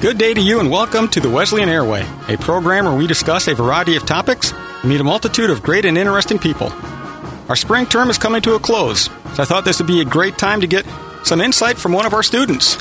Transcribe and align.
Good 0.00 0.18
day 0.18 0.34
to 0.34 0.40
you 0.40 0.60
and 0.60 0.70
welcome 0.70 1.08
to 1.08 1.20
the 1.20 1.30
Wesleyan 1.30 1.68
Airway, 1.68 2.06
a 2.28 2.36
program 2.36 2.84
where 2.84 2.94
we 2.96 3.06
discuss 3.06 3.48
a 3.48 3.54
variety 3.54 3.96
of 3.96 4.04
topics 4.04 4.52
and 4.52 4.84
meet 4.90 5.00
a 5.00 5.04
multitude 5.04 5.48
of 5.48 5.62
great 5.62 5.84
and 5.84 5.96
interesting 5.96 6.38
people. 6.38 6.70
Our 7.48 7.56
spring 7.56 7.86
term 7.86 8.10
is 8.10 8.18
coming 8.18 8.42
to 8.42 8.54
a 8.54 8.60
close, 8.60 9.04
so 9.34 9.42
I 9.42 9.46
thought 9.46 9.64
this 9.64 9.78
would 9.80 9.86
be 9.86 10.00
a 10.02 10.04
great 10.04 10.36
time 10.36 10.60
to 10.60 10.66
get 10.66 10.84
some 11.24 11.40
insight 11.40 11.78
from 11.78 11.92
one 11.92 12.04
of 12.04 12.12
our 12.12 12.22
students. 12.22 12.76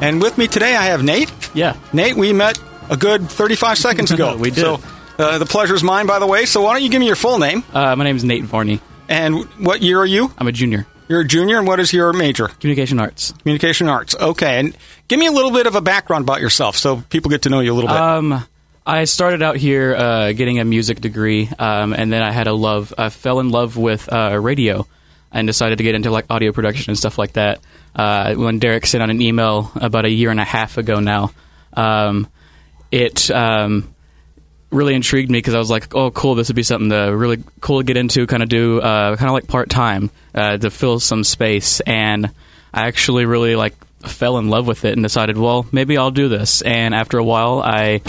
And 0.00 0.20
with 0.20 0.36
me 0.38 0.48
today, 0.48 0.74
I 0.74 0.86
have 0.86 1.04
Nate. 1.04 1.32
Yeah. 1.54 1.76
Nate, 1.92 2.16
we 2.16 2.32
met 2.32 2.58
a 2.90 2.96
good 2.96 3.30
35 3.30 3.78
seconds 3.78 4.10
ago. 4.10 4.36
We 4.38 4.50
did. 4.50 4.60
So 4.60 4.80
uh, 5.18 5.38
the 5.38 5.46
pleasure's 5.46 5.84
mine, 5.84 6.06
by 6.06 6.18
the 6.18 6.26
way. 6.26 6.46
So 6.46 6.62
why 6.62 6.74
don't 6.74 6.82
you 6.82 6.90
give 6.90 7.00
me 7.00 7.06
your 7.06 7.16
full 7.16 7.38
name? 7.38 7.62
Uh, 7.72 7.94
my 7.96 8.04
name 8.04 8.16
is 8.16 8.24
Nate 8.24 8.44
Varney. 8.44 8.80
And 9.08 9.44
what 9.64 9.82
year 9.82 10.00
are 10.00 10.06
you? 10.06 10.32
I'm 10.36 10.48
a 10.48 10.52
junior. 10.52 10.86
You're 11.08 11.20
a 11.20 11.24
junior, 11.26 11.58
and 11.58 11.66
what 11.66 11.78
is 11.78 11.92
your 11.92 12.12
major? 12.12 12.48
Communication 12.48 12.98
arts. 12.98 13.32
Communication 13.42 13.88
arts. 13.88 14.16
Okay, 14.16 14.58
and 14.58 14.76
give 15.06 15.20
me 15.20 15.26
a 15.26 15.32
little 15.32 15.52
bit 15.52 15.66
of 15.66 15.76
a 15.76 15.80
background 15.80 16.24
about 16.24 16.40
yourself 16.40 16.76
so 16.76 17.02
people 17.10 17.30
get 17.30 17.42
to 17.42 17.48
know 17.48 17.60
you 17.60 17.72
a 17.72 17.76
little 17.76 17.88
bit. 17.88 17.96
Um, 17.96 18.44
I 18.84 19.04
started 19.04 19.42
out 19.42 19.56
here 19.56 19.94
uh, 19.94 20.32
getting 20.32 20.58
a 20.58 20.64
music 20.64 21.00
degree, 21.00 21.48
um, 21.58 21.92
and 21.92 22.12
then 22.12 22.22
I 22.22 22.32
had 22.32 22.46
a 22.48 22.52
love. 22.52 22.92
I 22.98 23.08
fell 23.10 23.40
in 23.40 23.50
love 23.50 23.76
with 23.76 24.12
uh, 24.12 24.38
radio, 24.40 24.86
and 25.30 25.46
decided 25.46 25.78
to 25.78 25.84
get 25.84 25.94
into 25.94 26.10
like 26.10 26.26
audio 26.30 26.52
production 26.52 26.90
and 26.90 26.98
stuff 26.98 27.18
like 27.18 27.34
that. 27.34 27.60
Uh, 27.94 28.34
when 28.34 28.58
Derek 28.58 28.86
sent 28.86 29.02
out 29.02 29.10
an 29.10 29.22
email 29.22 29.70
about 29.76 30.04
a 30.04 30.10
year 30.10 30.30
and 30.30 30.40
a 30.40 30.44
half 30.44 30.76
ago 30.76 31.00
now, 31.00 31.30
um, 31.74 32.28
it 32.90 33.30
um, 33.30 33.94
really 34.70 34.94
intrigued 34.94 35.30
me 35.30 35.38
because 35.38 35.54
I 35.54 35.58
was 35.58 35.70
like, 35.70 35.94
"Oh, 35.94 36.10
cool! 36.10 36.34
This 36.34 36.48
would 36.48 36.56
be 36.56 36.62
something 36.62 36.90
to 36.90 37.16
really 37.16 37.42
cool 37.60 37.78
to 37.78 37.84
get 37.84 37.96
into, 37.96 38.26
kind 38.26 38.42
of 38.42 38.48
do, 38.48 38.80
uh, 38.80 39.16
kind 39.16 39.28
of 39.28 39.34
like 39.34 39.46
part 39.46 39.70
time 39.70 40.10
uh, 40.34 40.58
to 40.58 40.70
fill 40.70 41.00
some 41.00 41.24
space." 41.24 41.80
And 41.80 42.26
I 42.72 42.86
actually 42.86 43.24
really 43.24 43.56
like 43.56 43.74
fell 44.00 44.38
in 44.38 44.48
love 44.48 44.66
with 44.66 44.84
it 44.84 44.92
and 44.92 45.02
decided, 45.02 45.36
well, 45.36 45.66
maybe 45.72 45.96
I'll 45.96 46.10
do 46.10 46.28
this. 46.28 46.62
And 46.62 46.94
after 46.94 47.18
a 47.18 47.24
while, 47.24 47.60
I 47.60 48.02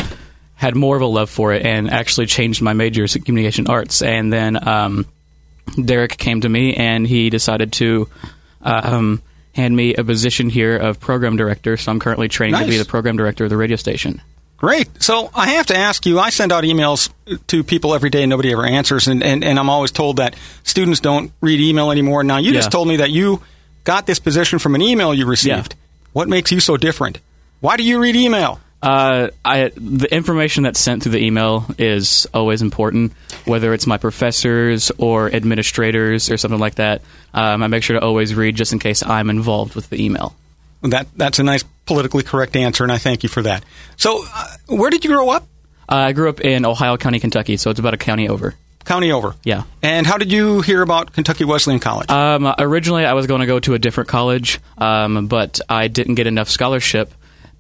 had 0.56 0.76
more 0.76 0.96
of 0.96 1.02
a 1.02 1.08
love 1.08 1.30
for 1.30 1.54
it 1.54 1.66
and 1.66 1.90
actually 1.90 2.26
changed 2.26 2.62
my 2.62 2.74
major 2.74 3.08
to 3.08 3.20
communication 3.20 3.68
arts. 3.68 4.02
And 4.02 4.32
then 4.32 4.68
um, 4.68 5.06
Derek 5.84 6.18
came 6.18 6.42
to 6.42 6.50
me 6.50 6.76
and 6.76 7.08
he 7.08 7.30
decided 7.30 7.74
to. 7.74 8.10
Um, 8.62 9.22
hand 9.58 9.76
me 9.76 9.96
a 9.96 10.04
position 10.04 10.50
here 10.50 10.78
of 10.78 11.00
program 11.00 11.36
director, 11.36 11.78
so 11.78 11.92
I'm 11.92 12.00
currently 12.00 12.28
trained 12.28 12.56
to 12.58 12.66
be 12.66 12.78
the 12.78 12.86
program 12.86 13.18
director 13.18 13.44
of 13.44 13.50
the 13.50 13.58
radio 13.58 13.76
station. 13.76 14.22
Great. 14.58 15.04
So 15.04 15.30
I 15.36 15.50
have 15.52 15.68
to 15.68 15.78
ask 15.78 16.06
you, 16.06 16.20
I 16.20 16.32
send 16.32 16.52
out 16.52 16.64
emails 16.64 17.12
to 17.48 17.64
people 17.64 17.94
every 17.94 18.10
day 18.10 18.24
and 18.24 18.30
nobody 18.30 18.52
ever 18.52 18.66
answers, 18.66 19.08
and, 19.08 19.24
and, 19.24 19.44
and 19.44 19.60
I'm 19.60 19.70
always 19.70 19.92
told 19.92 20.18
that 20.18 20.36
students 20.64 21.00
don't 21.00 21.32
read 21.42 21.60
email 21.60 21.92
anymore. 21.92 22.24
Now, 22.24 22.38
you 22.38 22.54
just 22.54 22.72
told 22.72 22.88
me 22.88 22.98
that 22.98 23.12
you 23.12 23.42
got 23.84 24.08
this 24.08 24.20
position 24.20 24.58
from 24.60 24.76
an 24.76 24.82
email 24.82 25.14
you 25.14 25.28
received. 25.28 25.76
What 26.14 26.28
makes 26.28 26.52
you 26.52 26.60
so 26.60 26.76
different? 26.76 27.20
Why 27.60 27.78
do 27.78 27.84
you 27.84 28.00
read 28.00 28.16
email? 28.16 28.60
Uh, 28.82 29.30
I 29.44 29.72
the 29.76 30.08
information 30.14 30.64
that's 30.64 30.80
sent 30.80 31.02
through 31.02 31.14
the 31.14 31.24
email 31.24 31.66
is 31.80 32.28
always 32.32 32.62
important, 32.62 33.14
whether 33.46 33.74
it's 33.74 33.88
my 33.88 33.98
professors 33.98 34.92
or 35.00 35.34
administrators 35.34 36.30
or 36.30 36.38
something 36.38 36.60
like 36.60 36.76
that. 36.76 37.02
Um, 37.34 37.64
I 37.64 37.68
make 37.68 37.82
sure 37.82 38.00
to 38.00 38.06
always 38.06 38.36
read 38.36 38.56
just 38.56 38.74
in 38.74 38.80
case 38.80 39.02
I'm 39.02 39.32
involved 39.32 39.74
with 39.74 39.90
the 39.90 40.04
email. 40.04 40.36
That 40.84 41.08
That's 41.16 41.40
a 41.40 41.44
nice 41.44 41.64
politically 41.88 42.24
correct 42.24 42.56
answer, 42.56 42.84
and 42.84 42.92
I 42.92 42.98
thank 42.98 43.24
you 43.24 43.30
for 43.30 43.42
that. 43.44 43.64
So, 43.96 44.24
uh, 44.34 44.48
where 44.68 44.90
did 44.90 45.04
you 45.04 45.12
grow 45.12 45.30
up? 45.30 45.44
Uh, 45.90 45.96
I 45.96 46.12
grew 46.12 46.30
up 46.30 46.42
in 46.42 46.66
Ohio 46.66 46.98
County, 46.98 47.20
Kentucky, 47.20 47.58
so 47.58 47.72
it's 47.72 47.80
about 47.80 47.94
a 47.94 47.98
county 47.98 48.28
over. 48.28 48.54
County 48.84 49.12
over. 49.12 49.36
Yeah. 49.44 49.64
And 49.82 50.06
how 50.08 50.18
did 50.18 50.32
you 50.32 50.62
hear 50.62 50.82
about 50.82 51.14
Kentucky 51.14 51.44
Wesleyan 51.44 51.80
College? 51.80 52.10
Um, 52.10 52.54
originally, 52.58 53.06
I 53.06 53.14
was 53.14 53.28
going 53.28 53.42
to 53.42 53.48
go 53.48 53.60
to 53.60 53.74
a 53.74 53.80
different 53.80 54.10
college, 54.10 54.60
um, 54.78 55.28
but 55.28 55.60
I 55.68 55.88
didn't 55.88 56.16
get 56.16 56.28
enough 56.28 56.50
scholarship. 56.50 57.14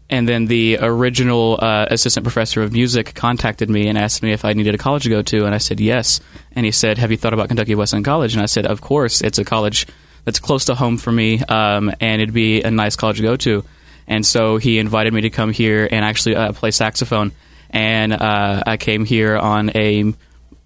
And 0.09 0.27
then 0.27 0.45
the 0.45 0.77
original 0.79 1.59
uh, 1.61 1.87
assistant 1.89 2.23
professor 2.23 2.63
of 2.63 2.71
music 2.71 3.13
contacted 3.13 3.69
me 3.69 3.89
and 3.89 3.97
asked 3.97 4.23
me 4.23 4.31
if 4.31 4.45
I 4.45 4.53
needed 4.53 4.73
a 4.73 4.77
college 4.77 5.03
to 5.03 5.09
go 5.09 5.21
to, 5.21 5.45
and 5.45 5.53
I 5.53 5.57
said 5.57 5.81
yes. 5.81 6.21
And 6.53 6.65
he 6.65 6.71
said, 6.71 6.97
"Have 6.97 7.11
you 7.11 7.17
thought 7.17 7.33
about 7.33 7.49
Kentucky 7.49 7.75
Wesleyan 7.75 8.03
College?" 8.03 8.33
And 8.33 8.41
I 8.41 8.45
said, 8.45 8.65
"Of 8.65 8.79
course, 8.79 9.19
it's 9.21 9.37
a 9.37 9.43
college 9.43 9.85
that's 10.23 10.39
close 10.39 10.63
to 10.65 10.75
home 10.75 10.97
for 10.97 11.11
me, 11.11 11.41
um, 11.49 11.93
and 11.99 12.21
it'd 12.21 12.33
be 12.33 12.61
a 12.61 12.71
nice 12.71 12.95
college 12.95 13.17
to 13.17 13.23
go 13.23 13.35
to." 13.35 13.65
And 14.07 14.25
so 14.25 14.57
he 14.57 14.79
invited 14.79 15.13
me 15.13 15.21
to 15.21 15.29
come 15.29 15.51
here 15.51 15.87
and 15.91 16.05
actually 16.05 16.35
uh, 16.35 16.53
play 16.53 16.71
saxophone. 16.71 17.31
And 17.69 18.13
uh, 18.13 18.63
I 18.65 18.77
came 18.77 19.03
here 19.05 19.37
on 19.37 19.69
a 19.75 20.13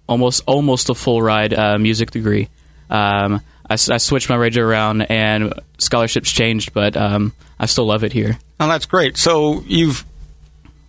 almost 0.06 0.44
almost 0.46 0.88
a 0.90 0.94
full 0.94 1.20
ride 1.20 1.52
uh, 1.52 1.78
music 1.78 2.10
degree. 2.12 2.48
Um, 2.90 3.40
I, 3.68 3.74
I 3.74 3.96
switched 3.98 4.28
my 4.28 4.36
major 4.36 4.68
around, 4.68 5.02
and 5.02 5.54
scholarships 5.78 6.30
changed, 6.30 6.72
but 6.74 6.96
um, 6.96 7.32
I 7.58 7.66
still 7.66 7.86
love 7.86 8.04
it 8.04 8.12
here. 8.12 8.38
oh, 8.60 8.68
that's 8.68 8.86
great. 8.86 9.16
So, 9.16 9.62
you've 9.66 10.04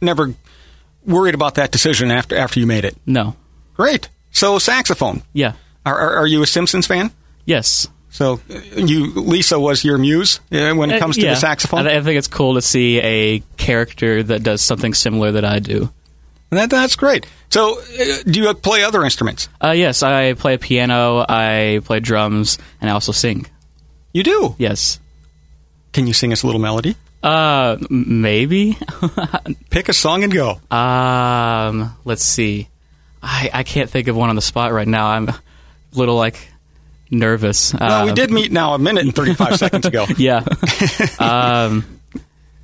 never 0.01 0.33
worried 1.05 1.33
about 1.35 1.55
that 1.55 1.71
decision 1.71 2.11
after 2.11 2.35
after 2.37 2.59
you 2.59 2.67
made 2.67 2.83
it. 2.85 2.95
No, 3.05 3.35
Great. 3.75 4.09
So, 4.31 4.59
saxophone. 4.59 5.23
yeah, 5.33 5.53
Are, 5.85 5.97
are, 5.97 6.17
are 6.17 6.27
you 6.27 6.43
a 6.43 6.47
Simpsons 6.47 6.85
fan? 6.85 7.11
yes. 7.45 7.87
So, 8.13 8.39
uh, 8.53 8.59
you 8.75 9.11
Lisa 9.11 9.59
was 9.59 9.83
your 9.83 9.97
muse 9.97 10.39
uh, 10.51 10.73
when 10.75 10.91
it 10.91 10.99
comes 10.99 11.15
to 11.15 11.23
Uh, 11.23 11.25
yeah. 11.25 11.33
the 11.33 11.39
saxophone. 11.39 11.87
I, 11.87 11.97
I 11.97 12.01
think 12.01 12.19
it's 12.19 12.27
cool 12.27 12.53
to 12.53 12.61
see 12.61 12.99
a 13.01 13.39
character 13.57 14.21
that 14.21 14.43
does 14.43 14.61
something 14.61 14.93
similar 14.93 15.31
that 15.31 15.43
I 15.43 15.57
do. 15.57 15.89
that, 16.51 16.69
that's 16.69 16.95
great. 16.95 17.25
So, 17.49 17.79
uh, 17.79 17.83
do 18.29 18.39
you 18.41 18.53
play 18.53 18.83
other 18.83 19.03
instruments? 19.03 19.49
Uh, 19.63 19.71
yes, 19.71 20.03
I 20.03 20.33
play 20.33 20.57
piano, 20.57 21.25
I 21.27 21.81
play 21.85 21.99
drums, 22.01 22.59
and 22.79 22.87
I 22.89 22.93
also 22.93 23.11
sing. 23.13 23.47
You 24.13 24.21
do. 24.21 24.55
Yes. 24.59 24.99
Can 25.91 26.05
you 26.05 26.13
sing 26.13 26.31
us 26.31 26.43
a 26.43 26.45
little 26.45 26.61
melody? 26.61 26.95
Uh, 27.23 27.77
maybe. 27.89 28.77
Pick 29.71 29.89
a 29.89 29.93
song 29.93 30.23
and 30.23 30.31
go. 30.31 30.59
um, 30.69 31.95
let's 32.05 32.23
see. 32.23 32.69
I 33.23 33.49
I 33.53 33.63
can't 33.63 33.89
think 33.89 34.07
of 34.07 34.15
one 34.15 34.29
on 34.29 34.35
the 34.35 34.41
spot 34.41 34.71
right 34.71 34.87
now. 34.87 35.07
I'm 35.07 35.29
a 35.29 35.39
little 35.93 36.15
like 36.15 36.37
nervous. 37.13 37.73
Well, 37.73 38.05
we 38.05 38.11
Uh, 38.11 38.15
did 38.15 38.31
meet 38.31 38.51
now 38.51 38.73
a 38.73 38.79
minute 38.79 39.03
and 39.05 39.15
35 39.15 39.57
seconds 39.57 39.85
ago. 39.85 40.05
Yeah. 40.17 40.43
um, 41.19 41.85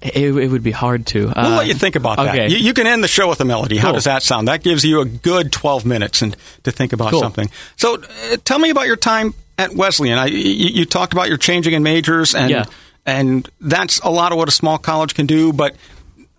it, 0.02 0.34
it 0.36 0.48
would 0.50 0.64
be 0.64 0.72
hard 0.72 1.06
to. 1.08 1.26
We'll 1.26 1.38
Uh, 1.38 1.58
let 1.58 1.68
you 1.68 1.74
think 1.74 1.96
about 1.96 2.20
okay. 2.20 2.38
that. 2.48 2.50
You, 2.52 2.58
you 2.58 2.74
can 2.74 2.88
end 2.88 3.04
the 3.04 3.08
show 3.08 3.28
with 3.28 3.42
a 3.42 3.46
melody. 3.46 3.78
How 3.78 3.92
does 3.92 4.06
that 4.06 4.24
sound? 4.24 4.48
That 4.48 4.64
gives 4.64 4.84
you 4.86 5.02
a 5.02 5.06
good 5.06 5.52
12 5.52 5.86
minutes 5.86 6.22
and 6.22 6.36
to 6.64 6.72
think 6.72 6.94
about 6.94 7.12
Cool. 7.12 7.20
something. 7.20 7.50
So, 7.76 7.96
uh, 8.32 8.38
tell 8.46 8.60
me 8.60 8.70
about 8.70 8.88
your 8.88 8.96
time 8.96 9.34
at 9.58 9.76
Wesleyan. 9.76 10.18
I, 10.18 10.28
you, 10.28 10.38
you 10.70 10.86
talked 10.86 11.12
about 11.12 11.28
your 11.28 11.38
changing 11.38 11.74
in 11.74 11.84
majors, 11.84 12.34
and 12.34 12.50
Yeah. 12.50 12.66
and 13.06 13.48
that's 13.60 14.00
a 14.00 14.10
lot 14.10 14.32
of 14.32 14.38
what 14.38 14.48
a 14.48 14.52
small 14.52 14.78
college 14.78 15.16
can 15.16 15.26
do. 15.26 15.52
But 15.52 15.76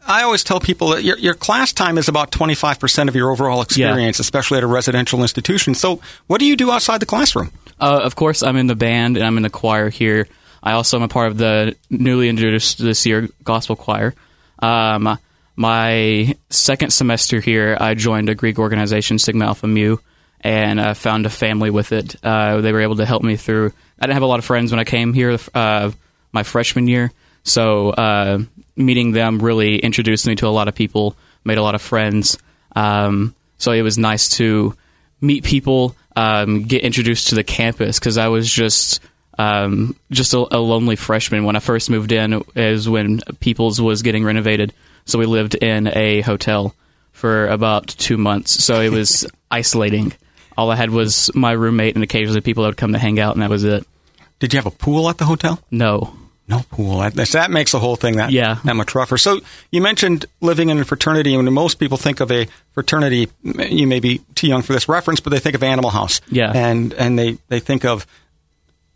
I 0.06 0.22
always 0.22 0.42
tell 0.42 0.58
people 0.60 0.88
that 0.88 1.04
your, 1.04 1.18
your 1.18 1.34
class 1.34 1.74
time 1.74 1.98
is 1.98 2.08
about 2.08 2.30
25% 2.30 3.08
of 3.08 3.14
your 3.14 3.30
overall 3.30 3.60
experience, 3.60 4.18
especially 4.18 4.56
at 4.56 4.64
a 4.64 4.66
residential 4.66 5.20
institution. 5.20 5.74
So, 5.74 6.00
what 6.28 6.40
do 6.40 6.46
you 6.46 6.56
do 6.56 6.70
outside 6.70 7.00
the 7.00 7.06
classroom? 7.06 7.52
Uh, 7.80 8.00
of 8.02 8.14
course, 8.14 8.42
I'm 8.42 8.56
in 8.56 8.66
the 8.66 8.76
band 8.76 9.16
and 9.16 9.24
I'm 9.24 9.36
in 9.36 9.42
the 9.42 9.50
choir 9.50 9.88
here. 9.88 10.28
I 10.62 10.72
also 10.72 10.98
am 10.98 11.02
a 11.02 11.08
part 11.08 11.28
of 11.28 11.38
the 11.38 11.76
newly 11.88 12.28
introduced 12.28 12.78
this 12.78 13.06
year 13.06 13.28
gospel 13.42 13.76
choir. 13.76 14.14
Um, 14.58 15.18
my 15.56 16.36
second 16.50 16.90
semester 16.90 17.40
here, 17.40 17.76
I 17.80 17.94
joined 17.94 18.28
a 18.28 18.34
Greek 18.34 18.58
organization, 18.58 19.18
Sigma 19.18 19.46
Alpha 19.46 19.66
Mu, 19.66 19.96
and 20.42 20.78
uh, 20.78 20.94
found 20.94 21.26
a 21.26 21.30
family 21.30 21.70
with 21.70 21.92
it. 21.92 22.16
Uh, 22.22 22.60
they 22.60 22.72
were 22.72 22.80
able 22.80 22.96
to 22.96 23.06
help 23.06 23.22
me 23.22 23.36
through. 23.36 23.72
I 23.98 24.06
didn't 24.06 24.14
have 24.14 24.22
a 24.22 24.26
lot 24.26 24.38
of 24.38 24.44
friends 24.44 24.70
when 24.70 24.78
I 24.78 24.84
came 24.84 25.12
here 25.12 25.38
uh, 25.54 25.90
my 26.32 26.42
freshman 26.42 26.86
year, 26.86 27.12
so 27.42 27.90
uh, 27.90 28.38
meeting 28.76 29.12
them 29.12 29.38
really 29.38 29.78
introduced 29.78 30.26
me 30.26 30.34
to 30.36 30.46
a 30.46 30.48
lot 30.48 30.68
of 30.68 30.74
people, 30.74 31.16
made 31.44 31.58
a 31.58 31.62
lot 31.62 31.74
of 31.74 31.82
friends. 31.82 32.38
Um, 32.76 33.34
so 33.58 33.72
it 33.72 33.82
was 33.82 33.98
nice 33.98 34.28
to 34.36 34.74
meet 35.20 35.44
people, 35.44 35.94
um, 36.16 36.62
get 36.62 36.82
introduced 36.82 37.28
to 37.28 37.34
the 37.34 37.44
campus 37.44 37.98
because 37.98 38.18
I 38.18 38.28
was 38.28 38.50
just 38.50 39.00
um, 39.38 39.96
just 40.10 40.34
a, 40.34 40.38
a 40.50 40.58
lonely 40.58 40.96
freshman 40.96 41.44
when 41.44 41.56
I 41.56 41.60
first 41.60 41.90
moved 41.90 42.12
in. 42.12 42.42
Is 42.54 42.88
when 42.88 43.20
People's 43.40 43.80
was 43.80 44.02
getting 44.02 44.24
renovated, 44.24 44.72
so 45.04 45.18
we 45.18 45.26
lived 45.26 45.54
in 45.54 45.86
a 45.86 46.20
hotel 46.22 46.74
for 47.12 47.48
about 47.48 47.88
two 47.88 48.16
months. 48.16 48.64
So 48.64 48.80
it 48.80 48.90
was 48.90 49.26
isolating. 49.50 50.12
All 50.56 50.70
I 50.70 50.76
had 50.76 50.90
was 50.90 51.30
my 51.34 51.52
roommate 51.52 51.94
and 51.94 52.04
occasionally 52.04 52.40
people 52.40 52.64
that 52.64 52.70
would 52.70 52.76
come 52.76 52.92
to 52.92 52.98
hang 52.98 53.18
out, 53.18 53.34
and 53.34 53.42
that 53.42 53.50
was 53.50 53.64
it. 53.64 53.86
Did 54.40 54.52
you 54.52 54.58
have 54.58 54.66
a 54.66 54.70
pool 54.70 55.08
at 55.08 55.18
the 55.18 55.24
hotel? 55.24 55.60
No, 55.70 56.14
No 56.50 56.62
pool. 56.70 56.98
That, 56.98 57.14
that 57.14 57.50
makes 57.50 57.72
the 57.72 57.78
whole 57.78 57.96
thing 57.96 58.16
that, 58.16 58.30
Yeah. 58.32 58.58
that 58.64 58.74
much 58.76 58.94
rougher. 58.94 59.16
So 59.16 59.40
you 59.70 59.80
mentioned 59.80 60.26
living 60.40 60.68
in 60.68 60.78
a 60.80 60.84
fraternity, 60.84 61.32
and 61.34 61.44
when 61.44 61.54
most 61.54 61.78
people 61.78 61.96
think 61.96 62.20
of 62.20 62.30
a 62.32 62.46
fraternity, 62.72 63.28
you 63.44 63.86
may 63.86 64.00
be 64.00 64.20
too 64.34 64.48
young 64.48 64.62
for 64.62 64.72
this 64.72 64.88
reference, 64.88 65.20
but 65.20 65.30
they 65.30 65.38
think 65.38 65.54
of 65.54 65.62
Animal 65.62 65.90
House. 65.90 66.20
Yeah. 66.28 66.50
And, 66.52 66.92
and 66.94 67.18
they, 67.18 67.38
they 67.48 67.60
think 67.60 67.84
of 67.84 68.06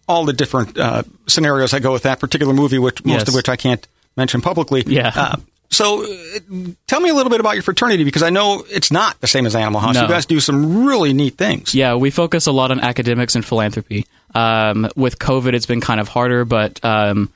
all 0.08 0.24
the 0.24 0.32
different 0.32 0.76
uh, 0.76 1.02
scenarios 1.26 1.70
that 1.70 1.80
go 1.80 1.92
with 1.92 2.02
that 2.02 2.20
particular 2.20 2.52
movie, 2.52 2.78
which 2.78 3.04
most 3.04 3.20
Yes. 3.20 3.28
of 3.28 3.34
which 3.34 3.48
I 3.48 3.56
can't 3.56 3.86
mention 4.16 4.40
publicly. 4.42 4.82
Yeah. 4.86 5.12
Uh, 5.14 5.36
so 5.70 6.04
uh, 6.04 6.38
tell 6.86 7.00
me 7.00 7.08
a 7.08 7.14
little 7.14 7.30
bit 7.30 7.40
about 7.40 7.54
your 7.54 7.62
fraternity 7.62 8.04
because 8.04 8.22
I 8.22 8.30
know 8.30 8.64
it's 8.70 8.90
not 8.92 9.20
the 9.20 9.26
same 9.26 9.46
as 9.46 9.56
Animal 9.56 9.80
House. 9.80 9.94
No. 9.94 10.02
You 10.02 10.08
guys 10.08 10.26
do 10.26 10.40
some 10.40 10.84
really 10.86 11.12
neat 11.14 11.36
things. 11.38 11.74
Yeah, 11.74 11.94
we 11.94 12.10
focus 12.10 12.46
a 12.46 12.52
lot 12.52 12.70
on 12.70 12.80
academics 12.80 13.34
and 13.34 13.44
philanthropy. 13.44 14.06
Um, 14.34 14.88
with 14.96 15.18
COVID, 15.18 15.52
it's 15.54 15.66
been 15.66 15.80
kind 15.80 16.00
of 16.00 16.08
harder, 16.08 16.44
but 16.44 16.84
um, 16.84 17.32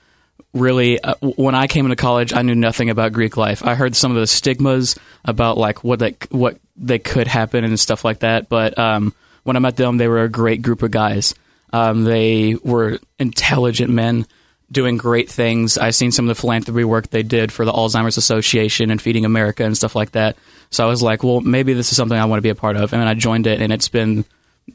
really, 0.52 1.00
uh, 1.00 1.14
when 1.20 1.54
I 1.54 1.66
came 1.66 1.84
into 1.84 1.96
college, 1.96 2.32
I 2.32 2.42
knew 2.42 2.54
nothing 2.54 2.90
about 2.90 3.12
Greek 3.12 3.36
life. 3.36 3.64
I 3.64 3.74
heard 3.74 3.94
some 3.94 4.10
of 4.10 4.16
the 4.16 4.26
stigmas 4.26 4.96
about 5.24 5.58
like 5.58 5.84
what 5.84 5.98
they, 5.98 6.16
what 6.30 6.58
they 6.76 6.98
could 6.98 7.26
happen 7.26 7.64
and 7.64 7.78
stuff 7.78 8.04
like 8.04 8.20
that. 8.20 8.48
But 8.48 8.78
um, 8.78 9.14
when 9.44 9.56
I 9.56 9.60
met 9.60 9.76
them, 9.76 9.96
they 9.96 10.08
were 10.08 10.22
a 10.22 10.28
great 10.28 10.62
group 10.62 10.82
of 10.82 10.90
guys. 10.90 11.34
Um, 11.72 12.04
they 12.04 12.54
were 12.62 12.98
intelligent 13.18 13.90
men 13.90 14.26
doing 14.70 14.96
great 14.96 15.30
things. 15.30 15.78
I've 15.78 15.94
seen 15.94 16.12
some 16.12 16.28
of 16.28 16.36
the 16.36 16.40
philanthropy 16.40 16.84
work 16.84 17.08
they 17.08 17.22
did 17.22 17.52
for 17.52 17.64
the 17.64 17.72
Alzheimer's 17.72 18.16
Association 18.16 18.90
and 18.90 19.00
Feeding 19.00 19.24
America 19.24 19.64
and 19.64 19.76
stuff 19.76 19.94
like 19.94 20.12
that. 20.12 20.36
So 20.70 20.84
I 20.84 20.88
was 20.88 21.02
like, 21.02 21.22
well, 21.22 21.40
maybe 21.40 21.72
this 21.72 21.90
is 21.90 21.96
something 21.96 22.18
I 22.18 22.26
want 22.26 22.38
to 22.38 22.42
be 22.42 22.50
a 22.50 22.54
part 22.54 22.76
of. 22.76 22.92
And 22.92 23.02
I 23.02 23.14
joined 23.14 23.46
it, 23.46 23.62
and 23.62 23.72
it's 23.72 23.88
been 23.88 24.24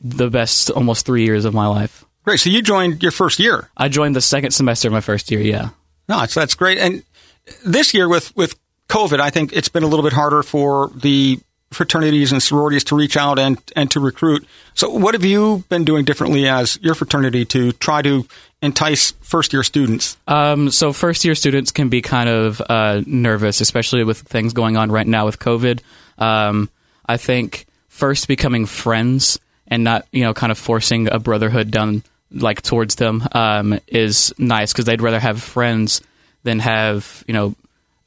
the 0.03 0.29
best 0.29 0.71
almost 0.71 1.05
three 1.05 1.25
years 1.25 1.45
of 1.45 1.53
my 1.53 1.67
life. 1.67 2.05
Great. 2.23 2.39
So 2.39 2.49
you 2.49 2.61
joined 2.61 3.03
your 3.03 3.11
first 3.11 3.39
year. 3.39 3.69
I 3.75 3.89
joined 3.89 4.15
the 4.15 4.21
second 4.21 4.51
semester 4.51 4.87
of 4.87 4.93
my 4.93 5.01
first 5.01 5.29
year. 5.29 5.41
Yeah. 5.41 5.69
No, 6.07 6.19
that's 6.19 6.33
that's 6.33 6.55
great. 6.55 6.77
And 6.77 7.03
this 7.65 7.93
year 7.93 8.07
with 8.07 8.35
with 8.35 8.55
COVID, 8.89 9.19
I 9.19 9.29
think 9.29 9.53
it's 9.53 9.69
been 9.69 9.83
a 9.83 9.87
little 9.87 10.03
bit 10.03 10.13
harder 10.13 10.43
for 10.43 10.89
the 10.95 11.39
fraternities 11.71 12.31
and 12.31 12.41
sororities 12.41 12.83
to 12.85 12.95
reach 12.95 13.17
out 13.17 13.39
and 13.39 13.59
and 13.75 13.89
to 13.91 13.99
recruit. 13.99 14.47
So 14.73 14.89
what 14.89 15.13
have 15.15 15.25
you 15.25 15.63
been 15.69 15.83
doing 15.83 16.05
differently 16.05 16.47
as 16.47 16.79
your 16.81 16.95
fraternity 16.95 17.45
to 17.45 17.71
try 17.73 18.01
to 18.03 18.25
entice 18.61 19.11
first 19.21 19.51
year 19.51 19.63
students? 19.63 20.17
Um, 20.27 20.69
so 20.69 20.93
first 20.93 21.25
year 21.25 21.35
students 21.35 21.71
can 21.71 21.89
be 21.89 22.01
kind 22.01 22.29
of 22.29 22.61
uh, 22.69 23.01
nervous, 23.05 23.59
especially 23.59 24.03
with 24.03 24.19
things 24.19 24.53
going 24.53 24.77
on 24.77 24.91
right 24.91 25.07
now 25.07 25.25
with 25.25 25.39
COVID. 25.39 25.81
Um, 26.17 26.69
I 27.05 27.17
think 27.17 27.65
first 27.89 28.27
becoming 28.27 28.65
friends 28.65 29.39
and 29.67 29.83
not 29.83 30.07
you 30.11 30.23
know 30.23 30.33
kind 30.33 30.51
of 30.51 30.57
forcing 30.57 31.11
a 31.11 31.19
brotherhood 31.19 31.71
down 31.71 32.03
like 32.33 32.61
towards 32.61 32.95
them 32.95 33.27
um, 33.31 33.79
is 33.87 34.33
nice 34.37 34.73
because 34.73 34.85
they'd 34.85 35.01
rather 35.01 35.19
have 35.19 35.41
friends 35.41 36.01
than 36.43 36.59
have 36.59 37.23
you 37.27 37.33
know 37.33 37.55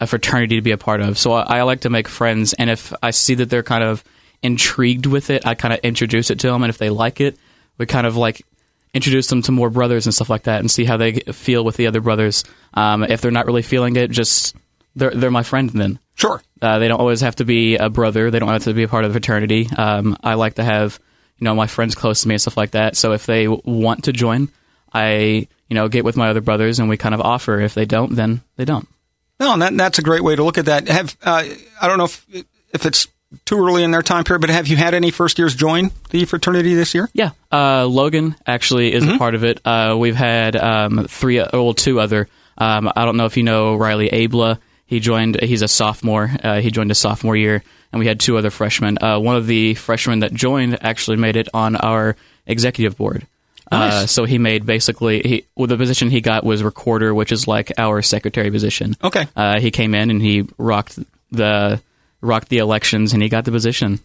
a 0.00 0.06
fraternity 0.06 0.56
to 0.56 0.62
be 0.62 0.73
a 0.73 0.78
part 0.78 1.00
of. 1.00 1.19
So 1.19 1.32
I, 1.32 1.58
I, 1.58 1.62
like 1.62 1.81
to 1.81 1.90
make 1.90 2.08
friends, 2.08 2.52
and 2.52 2.69
if 2.69 2.93
I 3.02 3.11
see 3.11 3.37
that 3.37 3.49
they're 3.49 3.62
kind 3.62 3.82
of 3.82 4.05
intrigued 4.43 5.06
with 5.06 5.31
it, 5.31 5.46
I 5.46 5.55
kind 5.55 5.73
of 5.73 5.81
introduce 5.81 6.31
it 6.31 6.40
to 6.40 6.49
them, 6.49 6.62
and 6.62 6.70
if 6.70 6.78
they 6.78 6.90
like 6.90 7.20
it, 7.20 7.37
we 7.78 7.87
kind 7.87 8.06
of 8.06 8.17
like 8.17 8.44
introduce 8.93 9.28
them 9.28 9.43
to 9.43 9.52
more 9.52 9.70
brothers 9.70 10.06
and 10.06 10.14
stuff 10.14 10.31
like 10.31 10.44
that, 10.44 10.61
and 10.61 10.70
see 10.70 10.84
how 10.84 10.96
they 10.96 11.12
feel 11.20 11.64
with 11.64 11.76
the 11.76 11.87
other 11.87 12.00
brothers. 12.00 12.44
Um, 12.75 13.05
if 13.05 13.20
they're 13.20 13.31
not 13.31 13.46
really 13.46 13.62
feeling 13.62 13.96
it, 13.96 14.11
just 14.11 14.55
they're 14.94 15.11
they're 15.11 15.31
my 15.31 15.43
friend 15.43 15.70
then. 15.70 15.99
Sure. 16.17 16.43
Uh, 16.61 16.78
they 16.78 16.88
don't 16.88 17.00
always 17.00 17.20
have 17.20 17.37
to 17.37 17.44
be 17.44 17.76
a 17.76 17.90
brother. 17.90 18.31
They 18.31 18.38
don't 18.38 18.49
have 18.49 18.64
to 18.64 18.75
be 18.75 18.84
a 18.84 18.88
part 18.88 19.05
of 19.05 19.12
the 19.12 19.20
fraternity. 19.20 19.69
Um, 19.76 20.17
I 20.23 20.34
like 20.34 20.55
to 20.55 20.64
have 20.64 20.99
you 21.38 21.44
know 21.44 21.54
my 21.54 21.66
friends 21.66 21.94
close 21.94 22.22
to 22.22 22.28
me 22.28 22.34
and 22.34 22.42
stuff 22.42 22.56
like 22.56 22.72
that. 22.72 22.96
So 22.96 23.12
if 23.12 23.26
they 23.26 23.48
want 23.48 24.04
to 24.04 24.12
join, 24.12 24.48
I 24.92 25.48
you 25.68 25.74
know 25.74 25.88
get 25.88 26.04
with 26.04 26.16
my 26.16 26.30
other 26.30 26.40
brothers 26.40 26.78
and 26.78 26.88
we 26.88 26.96
kind 26.96 27.14
of 27.14 27.20
offer. 27.20 27.60
If 27.60 27.74
they 27.74 27.84
don't, 27.84 28.14
then 28.14 28.42
they 28.56 28.64
don't. 28.64 28.88
No, 29.38 29.52
and 29.52 29.62
that, 29.62 29.76
that's 29.76 29.98
a 29.98 30.02
great 30.02 30.24
way 30.24 30.34
to 30.34 30.42
look 30.42 30.58
at 30.58 30.66
that. 30.66 30.88
Have 30.88 31.16
uh, 31.22 31.44
I 31.80 31.88
don't 31.88 31.98
know 31.98 32.04
if 32.04 32.26
if 32.72 32.86
it's 32.86 33.08
too 33.44 33.58
early 33.58 33.82
in 33.82 33.90
their 33.90 34.02
time 34.02 34.24
period, 34.24 34.40
but 34.40 34.50
have 34.50 34.68
you 34.68 34.76
had 34.76 34.94
any 34.94 35.10
first 35.10 35.38
years 35.38 35.54
join 35.54 35.90
the 36.10 36.24
fraternity 36.24 36.74
this 36.74 36.94
year? 36.94 37.08
Yeah, 37.12 37.30
uh, 37.52 37.86
Logan 37.86 38.36
actually 38.46 38.92
is 38.92 39.04
mm-hmm. 39.04 39.14
a 39.14 39.18
part 39.18 39.34
of 39.34 39.44
it. 39.44 39.60
Uh, 39.64 39.96
we've 39.98 40.16
had 40.16 40.56
um, 40.56 41.06
three, 41.08 41.40
or 41.40 41.48
well, 41.52 41.74
two 41.74 42.00
other. 42.00 42.28
Um, 42.58 42.90
I 42.94 43.04
don't 43.04 43.16
know 43.16 43.26
if 43.26 43.36
you 43.36 43.42
know 43.42 43.74
Riley 43.74 44.10
Abla. 44.12 44.58
He 44.86 45.00
joined. 45.00 45.40
He's 45.40 45.62
a 45.62 45.68
sophomore. 45.68 46.30
Uh, 46.42 46.60
he 46.60 46.70
joined 46.70 46.90
a 46.90 46.94
sophomore 46.94 47.36
year, 47.36 47.62
and 47.92 48.00
we 48.00 48.06
had 48.06 48.20
two 48.20 48.36
other 48.36 48.50
freshmen. 48.50 48.98
Uh, 49.00 49.18
one 49.18 49.36
of 49.36 49.46
the 49.46 49.74
freshmen 49.74 50.20
that 50.20 50.32
joined 50.32 50.78
actually 50.82 51.16
made 51.16 51.36
it 51.36 51.48
on 51.54 51.76
our 51.76 52.16
executive 52.46 52.96
board. 52.96 53.26
Nice. 53.70 53.92
Uh, 53.92 54.06
so 54.06 54.24
he 54.24 54.38
made 54.38 54.64
basically 54.64 55.20
he 55.22 55.46
well, 55.56 55.66
the 55.66 55.76
position 55.76 56.08
he 56.08 56.20
got 56.20 56.44
was 56.44 56.62
recorder, 56.62 57.14
which 57.14 57.32
is 57.32 57.48
like 57.48 57.72
our 57.78 58.00
secretary 58.02 58.50
position. 58.50 58.94
Okay. 59.02 59.26
Uh, 59.34 59.58
he 59.58 59.70
came 59.70 59.94
in 59.94 60.10
and 60.10 60.22
he 60.22 60.48
rocked 60.56 60.98
the 61.32 61.80
rocked 62.20 62.48
the 62.48 62.58
elections 62.58 63.12
and 63.12 63.22
he 63.22 63.28
got 63.28 63.44
the 63.44 63.52
position. 63.52 63.98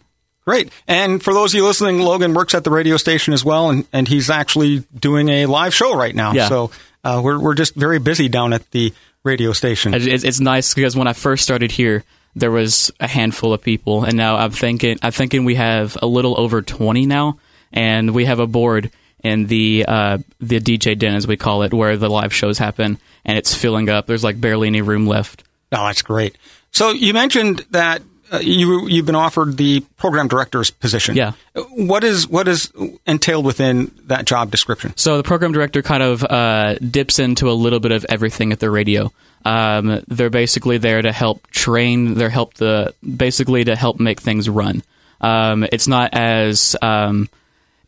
Great. 0.44 0.72
And 0.88 1.22
for 1.22 1.32
those 1.32 1.54
of 1.54 1.58
you 1.58 1.64
listening, 1.64 2.00
Logan 2.00 2.34
works 2.34 2.54
at 2.54 2.64
the 2.64 2.70
radio 2.70 2.96
station 2.96 3.32
as 3.32 3.44
well, 3.44 3.70
and, 3.70 3.86
and 3.92 4.08
he's 4.08 4.28
actually 4.28 4.80
doing 4.98 5.28
a 5.28 5.46
live 5.46 5.72
show 5.72 5.94
right 5.96 6.14
now. 6.14 6.32
Yeah. 6.32 6.48
So 6.48 6.72
uh, 7.04 7.20
we're 7.22 7.38
we're 7.38 7.54
just 7.54 7.76
very 7.76 8.00
busy 8.00 8.28
down 8.28 8.52
at 8.52 8.68
the 8.72 8.92
radio 9.22 9.52
station. 9.52 9.94
It's, 9.94 10.24
it's 10.24 10.40
nice 10.40 10.74
because 10.74 10.96
when 10.96 11.06
I 11.06 11.12
first 11.12 11.44
started 11.44 11.70
here, 11.70 12.02
there 12.34 12.50
was 12.50 12.90
a 13.00 13.08
handful 13.08 13.52
of 13.52 13.62
people, 13.62 14.04
and 14.04 14.16
now 14.16 14.36
I'm 14.36 14.50
thinking 14.50 14.98
I'm 15.02 15.12
thinking 15.12 15.44
we 15.44 15.56
have 15.56 15.96
a 16.00 16.06
little 16.06 16.38
over 16.38 16.62
twenty 16.62 17.06
now, 17.06 17.38
and 17.72 18.14
we 18.14 18.24
have 18.24 18.38
a 18.38 18.46
board 18.46 18.90
in 19.22 19.46
the 19.46 19.84
uh, 19.86 20.18
the 20.40 20.60
DJ 20.60 20.98
den, 20.98 21.14
as 21.14 21.26
we 21.26 21.36
call 21.36 21.62
it, 21.62 21.72
where 21.72 21.96
the 21.96 22.08
live 22.08 22.34
shows 22.34 22.58
happen, 22.58 22.98
and 23.24 23.38
it's 23.38 23.54
filling 23.54 23.88
up. 23.88 24.06
There's 24.06 24.24
like 24.24 24.40
barely 24.40 24.68
any 24.68 24.82
room 24.82 25.06
left. 25.06 25.44
Oh, 25.72 25.86
that's 25.86 26.02
great. 26.02 26.36
So 26.70 26.90
you 26.90 27.12
mentioned 27.12 27.64
that 27.70 28.02
uh, 28.32 28.38
you 28.38 28.88
you've 28.88 29.06
been 29.06 29.14
offered 29.14 29.56
the 29.56 29.80
program 29.96 30.26
director's 30.26 30.70
position. 30.70 31.16
Yeah. 31.16 31.32
What 31.54 32.02
is 32.02 32.26
what 32.26 32.48
is 32.48 32.72
entailed 33.06 33.44
within 33.44 33.92
that 34.04 34.24
job 34.24 34.50
description? 34.50 34.94
So 34.96 35.18
the 35.18 35.22
program 35.22 35.52
director 35.52 35.82
kind 35.82 36.02
of 36.02 36.24
uh, 36.24 36.74
dips 36.76 37.18
into 37.18 37.50
a 37.50 37.52
little 37.52 37.80
bit 37.80 37.92
of 37.92 38.06
everything 38.08 38.52
at 38.52 38.60
the 38.60 38.70
radio. 38.70 39.12
Um, 39.44 40.02
they're 40.08 40.30
basically 40.30 40.78
there 40.78 41.02
to 41.02 41.12
help 41.12 41.46
train. 41.48 42.14
They're 42.14 42.30
help 42.30 42.54
the 42.54 42.94
basically 43.02 43.64
to 43.64 43.76
help 43.76 44.00
make 44.00 44.20
things 44.20 44.48
run. 44.48 44.82
Um, 45.20 45.64
it's 45.70 45.86
not 45.86 46.14
as 46.14 46.76
um, 46.82 47.28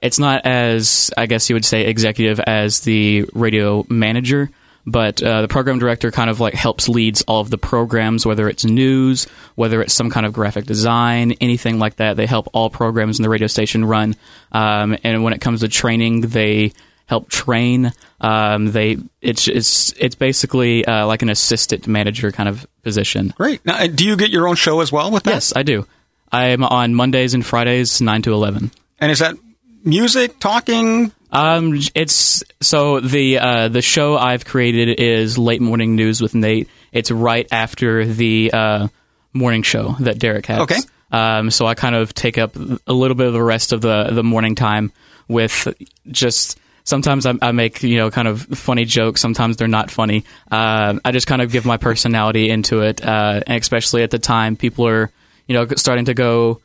it's 0.01 0.19
not 0.19 0.47
as 0.47 1.11
I 1.17 1.27
guess 1.27 1.49
you 1.49 1.57
would 1.57 1.65
say 1.65 1.87
executive 1.87 2.41
as 2.41 2.81
the 2.81 3.25
radio 3.33 3.85
manager, 3.89 4.51
but 4.87 5.23
uh, 5.23 5.43
the 5.43 5.49
program 5.49 5.79
director 5.79 6.11
kind 6.11 6.29
of 6.29 6.41
like 6.41 6.55
helps 6.55 6.89
leads 6.89 7.23
all 7.23 7.41
of 7.41 7.51
the 7.51 7.59
programs, 7.59 8.27
whether 8.27 8.49
it's 8.49 8.65
news, 8.65 9.27
whether 9.55 9.81
it's 9.81 9.95
some 9.95 10.11
kind 10.11 10.27
of 10.27 10.33
graphic 10.33 10.67
design, 10.67 11.33
anything 11.41 11.79
like 11.79 11.97
that. 11.97 12.17
They 12.17 12.27
help 12.27 12.49
all 12.53 12.71
programs 12.71 13.19
in 13.19 13.23
the 13.23 13.31
radio 13.31 13.47
station 13.47 13.85
run. 13.85 14.15
Um, 14.53 14.97
and 15.03 15.25
when 15.25 15.33
it 15.33 15.41
comes 15.41 15.61
to 15.61 15.69
training, 15.69 16.23
they 16.23 16.73
help 17.07 17.29
train. 17.29 17.93
Um, 18.21 18.73
they 18.73 18.97
it's 19.21 19.47
it's 19.47 19.93
it's 19.99 20.15
basically 20.15 20.85
uh, 20.87 21.07
like 21.07 21.23
an 21.23 21.29
assistant 21.29 21.87
manager 21.87 22.33
kind 22.33 22.49
of 22.49 22.67
position. 22.83 23.35
Great. 23.37 23.65
Now, 23.67 23.87
do 23.87 24.07
you 24.07 24.17
get 24.17 24.31
your 24.31 24.49
own 24.49 24.57
show 24.57 24.81
as 24.81 24.91
well 24.91 25.11
with 25.11 25.25
that? 25.25 25.35
Yes, 25.35 25.53
I 25.55 25.63
do. 25.63 25.87
I'm 26.33 26.65
on 26.65 26.95
Mondays 26.95 27.35
and 27.35 27.45
Fridays, 27.45 28.01
nine 28.01 28.23
to 28.23 28.33
eleven. 28.33 28.71
And 28.99 29.13
is 29.13 29.19
that 29.19 29.37
music, 29.85 30.39
talking? 30.41 31.13
Um, 31.31 31.79
it's 31.95 32.43
so 32.63 33.01
the 33.01 33.39
uh, 33.39 33.69
the 33.69 33.83
show 33.83 34.17
I've 34.17 34.45
created 34.45 35.01
is 35.01 35.37
late 35.37 35.61
morning 35.61 35.97
news 35.97 36.23
with 36.23 36.35
Nate. 36.35 36.69
It's 36.93 37.11
right 37.11 37.47
after 37.53 38.07
the 38.07 38.51
uh, 38.53 38.89
morning 39.33 39.63
show 39.63 39.97
that 40.01 40.19
Derek 40.19 40.47
has. 40.47 40.61
Okay. 40.61 40.79
Um, 41.13 41.51
so 41.51 41.67
I 41.67 41.75
kind 41.75 41.95
of 41.95 42.15
take 42.15 42.39
up 42.39 42.57
a 42.57 42.93
little 42.93 43.15
bit 43.15 43.27
of 43.27 43.33
the 43.35 43.43
rest 43.43 43.73
of 43.73 43.83
the 43.83 44.09
the 44.11 44.25
morning 44.25 44.55
time 44.55 44.91
with 45.29 45.69
just. 46.11 46.59
Sometimes 46.85 47.25
I, 47.27 47.35
I 47.41 47.53
make 47.53 47.83
you 47.83 47.97
know 47.97 48.11
kind 48.11 48.29
of 48.29 48.43
funny 48.43 48.85
jokes. 48.85 49.21
Sometimes 49.21 49.57
they're 49.57 49.69
not 49.69 49.91
funny. 49.91 50.25
Uh, 50.51 50.99
I 51.05 51.13
just 51.13 51.27
kind 51.27 51.43
of 51.43 51.51
give 51.51 51.65
my 51.65 51.79
personality 51.79 52.51
into 52.51 52.83
it, 52.83 53.05
uh, 53.05 53.41
and 53.47 53.61
especially 53.61 54.03
at 54.03 54.11
the 54.11 54.19
time, 54.19 54.57
people 54.57 54.87
are 54.87 55.11
you 55.47 55.55
know 55.55 55.67
starting 55.77 56.05
to 56.07 56.15
go 56.15 56.61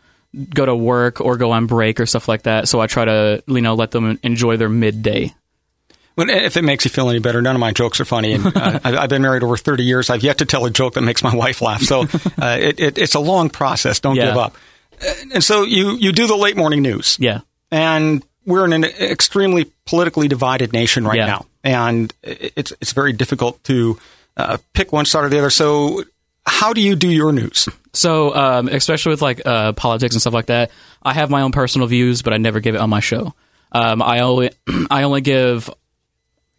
go 0.53 0.65
to 0.65 0.75
work 0.75 1.21
or 1.21 1.37
go 1.37 1.51
on 1.51 1.65
break 1.65 1.99
or 1.99 2.05
stuff 2.05 2.27
like 2.27 2.43
that. 2.43 2.67
So 2.67 2.79
I 2.79 2.87
try 2.87 3.05
to 3.05 3.43
you 3.47 3.61
know 3.61 3.75
let 3.75 3.91
them 3.91 4.19
enjoy 4.23 4.57
their 4.57 4.69
midday. 4.69 5.33
Well, 6.19 6.29
if 6.29 6.57
it 6.57 6.63
makes 6.63 6.83
you 6.83 6.91
feel 6.91 7.09
any 7.09 7.19
better, 7.19 7.41
none 7.41 7.55
of 7.55 7.61
my 7.61 7.71
jokes 7.71 8.01
are 8.01 8.05
funny. 8.05 8.33
And 8.33 8.45
uh, 8.45 8.79
I've 8.83 9.09
been 9.09 9.21
married 9.21 9.41
over 9.41 9.55
30 9.55 9.83
years. 9.83 10.09
I've 10.09 10.21
yet 10.21 10.39
to 10.39 10.45
tell 10.45 10.65
a 10.65 10.69
joke 10.69 10.95
that 10.95 11.01
makes 11.01 11.23
my 11.23 11.33
wife 11.33 11.61
laugh. 11.61 11.81
So 11.81 12.01
uh, 12.37 12.57
it, 12.59 12.77
it, 12.77 12.97
it's 12.97 13.15
a 13.15 13.21
long 13.21 13.49
process. 13.49 14.01
Don't 14.01 14.17
yeah. 14.17 14.25
give 14.25 14.37
up. 14.37 14.57
And 15.31 15.41
so 15.41 15.63
you, 15.63 15.91
you 15.91 16.11
do 16.11 16.27
the 16.27 16.35
late 16.35 16.57
morning 16.57 16.81
news. 16.81 17.15
Yeah. 17.21 17.39
And 17.71 18.21
we're 18.45 18.65
in 18.65 18.73
an 18.73 18.83
extremely 18.83 19.71
politically 19.85 20.27
divided 20.27 20.73
nation 20.73 21.05
right 21.05 21.17
yeah. 21.17 21.25
now. 21.25 21.45
And 21.63 22.13
it's, 22.23 22.73
it's 22.81 22.93
very 22.93 23.13
difficult 23.13 23.63
to 23.65 23.99
uh, 24.37 24.57
pick 24.73 24.91
one 24.91 25.05
side 25.05 25.25
or 25.25 25.29
the 25.29 25.39
other. 25.39 25.49
So 25.49 26.03
how 26.45 26.73
do 26.73 26.81
you 26.81 26.95
do 26.95 27.09
your 27.09 27.31
news? 27.31 27.69
So, 27.93 28.35
um, 28.35 28.67
especially 28.67 29.11
with 29.11 29.21
like 29.21 29.45
uh, 29.45 29.73
politics 29.73 30.15
and 30.15 30.21
stuff 30.21 30.33
like 30.33 30.47
that, 30.47 30.71
I 31.03 31.13
have 31.13 31.29
my 31.29 31.41
own 31.41 31.51
personal 31.51 31.87
views, 31.87 32.21
but 32.21 32.33
I 32.33 32.37
never 32.37 32.59
give 32.59 32.75
it 32.75 32.81
on 32.81 32.89
my 32.89 32.99
show. 32.99 33.33
Um, 33.71 34.01
I 34.01 34.19
only 34.21 34.51
I 34.89 35.03
only 35.03 35.21
give 35.21 35.69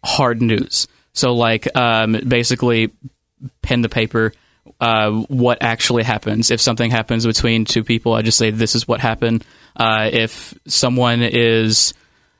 hard 0.03 0.41
news. 0.41 0.87
So, 1.13 1.35
like, 1.35 1.75
um, 1.75 2.13
basically, 2.25 2.91
pen 3.61 3.81
the 3.81 3.89
paper. 3.89 4.33
Uh, 4.79 5.11
what 5.27 5.61
actually 5.61 6.03
happens 6.03 6.51
if 6.51 6.61
something 6.61 6.89
happens 6.89 7.25
between 7.25 7.65
two 7.65 7.83
people? 7.83 8.13
I 8.13 8.21
just 8.21 8.37
say 8.37 8.49
this 8.51 8.75
is 8.75 8.87
what 8.87 8.99
happened. 8.99 9.43
Uh, 9.75 10.09
if 10.11 10.53
someone 10.67 11.21
is 11.21 11.93